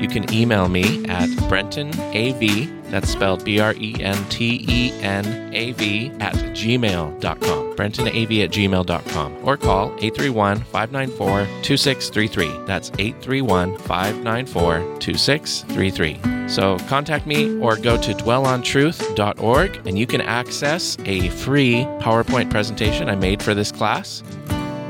[0.00, 5.54] You can email me at BrentenAV, that's spelled B R E N T E N
[5.54, 7.76] A V, at gmail.com.
[7.76, 9.36] BrentenAV at gmail.com.
[9.44, 12.66] Or call 831 594 2633.
[12.66, 16.48] That's 831 594 2633.
[16.48, 23.08] So contact me or go to dwellontruth.org and you can access a free PowerPoint presentation
[23.08, 24.22] I made for this class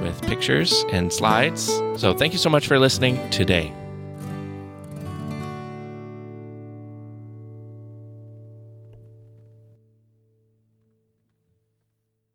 [0.02, 1.66] with pictures and slides.
[1.96, 3.72] So thank you so much for listening today.